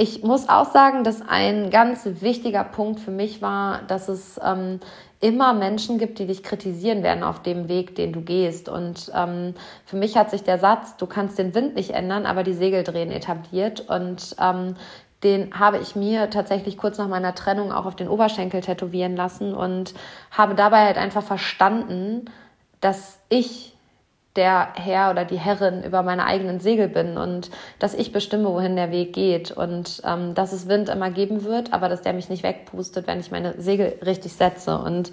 ich 0.00 0.22
muss 0.22 0.48
auch 0.48 0.70
sagen, 0.70 1.02
dass 1.02 1.22
ein 1.28 1.70
ganz 1.70 2.08
wichtiger 2.20 2.62
Punkt 2.62 3.00
für 3.00 3.10
mich 3.10 3.42
war, 3.42 3.82
dass 3.82 4.08
es 4.08 4.40
ähm, 4.42 4.78
immer 5.20 5.52
Menschen 5.52 5.98
gibt, 5.98 6.20
die 6.20 6.26
dich 6.26 6.44
kritisieren 6.44 7.02
werden 7.02 7.24
auf 7.24 7.42
dem 7.42 7.68
Weg, 7.68 7.96
den 7.96 8.12
du 8.12 8.20
gehst. 8.20 8.68
Und 8.68 9.10
ähm, 9.12 9.54
für 9.84 9.96
mich 9.96 10.16
hat 10.16 10.30
sich 10.30 10.44
der 10.44 10.58
Satz, 10.58 10.96
du 10.96 11.06
kannst 11.06 11.36
den 11.36 11.52
Wind 11.52 11.74
nicht 11.74 11.90
ändern, 11.90 12.26
aber 12.26 12.44
die 12.44 12.54
Segel 12.54 12.84
drehen, 12.84 13.10
etabliert. 13.10 13.88
Und 13.88 14.36
ähm, 14.40 14.76
den 15.24 15.58
habe 15.58 15.78
ich 15.78 15.96
mir 15.96 16.30
tatsächlich 16.30 16.78
kurz 16.78 16.96
nach 16.98 17.08
meiner 17.08 17.34
Trennung 17.34 17.72
auch 17.72 17.84
auf 17.84 17.96
den 17.96 18.08
Oberschenkel 18.08 18.60
tätowieren 18.60 19.16
lassen 19.16 19.52
und 19.52 19.94
habe 20.30 20.54
dabei 20.54 20.84
halt 20.84 20.96
einfach 20.96 21.24
verstanden, 21.24 22.26
dass 22.80 23.18
ich 23.28 23.76
der 24.38 24.68
Herr 24.74 25.10
oder 25.10 25.24
die 25.24 25.38
Herrin 25.38 25.82
über 25.82 26.02
meine 26.02 26.24
eigenen 26.24 26.60
Segel 26.60 26.88
bin 26.88 27.18
und 27.18 27.50
dass 27.80 27.92
ich 27.92 28.12
bestimme, 28.12 28.48
wohin 28.48 28.76
der 28.76 28.92
Weg 28.92 29.12
geht 29.12 29.50
und 29.50 30.00
ähm, 30.06 30.34
dass 30.34 30.52
es 30.52 30.68
Wind 30.68 30.88
immer 30.88 31.10
geben 31.10 31.44
wird, 31.44 31.72
aber 31.72 31.88
dass 31.88 32.02
der 32.02 32.12
mich 32.14 32.30
nicht 32.30 32.44
wegpustet, 32.44 33.06
wenn 33.08 33.18
ich 33.18 33.32
meine 33.32 33.60
Segel 33.60 33.98
richtig 34.06 34.32
setze 34.32 34.78
und 34.78 35.10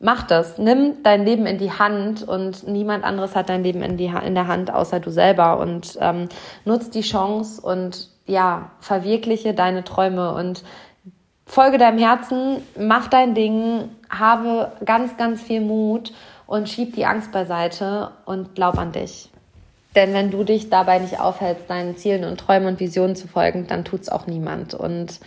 mach 0.00 0.22
das. 0.22 0.56
Nimm 0.56 1.02
dein 1.02 1.26
Leben 1.26 1.44
in 1.44 1.58
die 1.58 1.72
Hand 1.72 2.26
und 2.26 2.66
niemand 2.66 3.04
anderes 3.04 3.36
hat 3.36 3.50
dein 3.50 3.62
Leben 3.62 3.82
in, 3.82 3.98
die, 3.98 4.10
in 4.24 4.34
der 4.34 4.48
Hand 4.48 4.72
außer 4.72 4.98
du 4.98 5.10
selber 5.10 5.58
und 5.58 5.98
ähm, 6.00 6.28
nutz 6.64 6.88
die 6.88 7.02
Chance 7.02 7.60
und 7.60 8.08
ja, 8.26 8.70
verwirkliche 8.80 9.52
deine 9.52 9.84
Träume 9.84 10.34
und 10.34 10.64
folge 11.46 11.76
deinem 11.76 11.98
Herzen, 11.98 12.62
mach 12.78 13.08
dein 13.08 13.34
Ding, 13.34 13.90
habe 14.08 14.72
ganz, 14.86 15.18
ganz 15.18 15.42
viel 15.42 15.60
Mut 15.60 16.12
und 16.54 16.68
schieb 16.68 16.94
die 16.94 17.04
Angst 17.04 17.32
beiseite 17.32 18.12
und 18.26 18.54
glaub 18.54 18.78
an 18.78 18.92
dich. 18.92 19.28
Denn 19.96 20.14
wenn 20.14 20.30
du 20.30 20.44
dich 20.44 20.70
dabei 20.70 21.00
nicht 21.00 21.18
aufhältst, 21.18 21.68
deinen 21.68 21.96
Zielen 21.96 22.22
und 22.22 22.38
Träumen 22.38 22.68
und 22.68 22.78
Visionen 22.78 23.16
zu 23.16 23.26
folgen, 23.26 23.66
dann 23.66 23.84
tut's 23.84 24.08
auch 24.08 24.28
niemand. 24.28 24.72
Und 24.72 25.18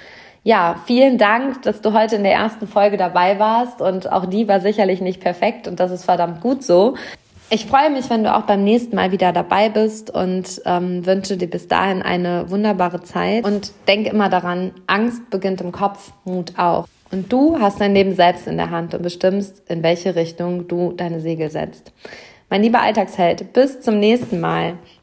ja, 0.44 0.78
vielen 0.86 1.18
Dank, 1.18 1.64
dass 1.64 1.82
du 1.82 1.92
heute 1.92 2.16
in 2.16 2.24
der 2.24 2.32
ersten 2.32 2.66
Folge 2.66 2.96
dabei 2.96 3.40
warst. 3.40 3.82
Und 3.82 4.10
auch 4.10 4.26
die 4.26 4.48
war 4.48 4.62
sicherlich 4.62 5.02
nicht 5.02 5.20
perfekt 5.20 5.68
und 5.68 5.82
das 5.82 5.92
ist 5.92 6.06
verdammt 6.06 6.40
gut 6.40 6.64
so. 6.64 6.96
Ich 7.50 7.66
freue 7.66 7.90
mich, 7.90 8.10
wenn 8.10 8.24
du 8.24 8.34
auch 8.34 8.44
beim 8.44 8.64
nächsten 8.64 8.96
Mal 8.96 9.12
wieder 9.12 9.34
dabei 9.34 9.68
bist 9.68 10.10
und 10.10 10.62
ähm, 10.64 11.06
wünsche 11.06 11.36
dir 11.36 11.50
bis 11.50 11.68
dahin 11.68 12.04
eine 12.04 12.50
wunderbare 12.50 13.04
Zeit. 13.04 13.44
Und 13.44 13.74
denk 13.90 14.08
immer 14.08 14.30
daran, 14.30 14.72
Angst 14.88 15.30
beginnt 15.30 15.60
im 15.60 15.74
Kopf, 15.74 16.14
Mut 16.24 16.58
auch. 16.58 16.88
Und 17.12 17.32
du 17.32 17.60
hast 17.60 17.80
dein 17.80 17.94
Leben 17.94 18.14
selbst 18.14 18.48
in 18.48 18.58
der 18.58 18.70
Hand 18.70 18.94
und 18.94 19.02
bestimmst, 19.02 19.64
in 19.70 19.84
welche 19.84 20.16
Richtung 20.16 20.68
du 20.68 20.92
deine 20.92 21.22
Segel 21.22 21.50
setzt. 21.50 21.92
Mein 22.50 22.64
lieber 22.64 22.82
Alltagsheld, 22.82 23.54
bis 23.54 23.82
zum 23.82 24.00
nächsten 24.00 24.40
Mal. 24.40 24.78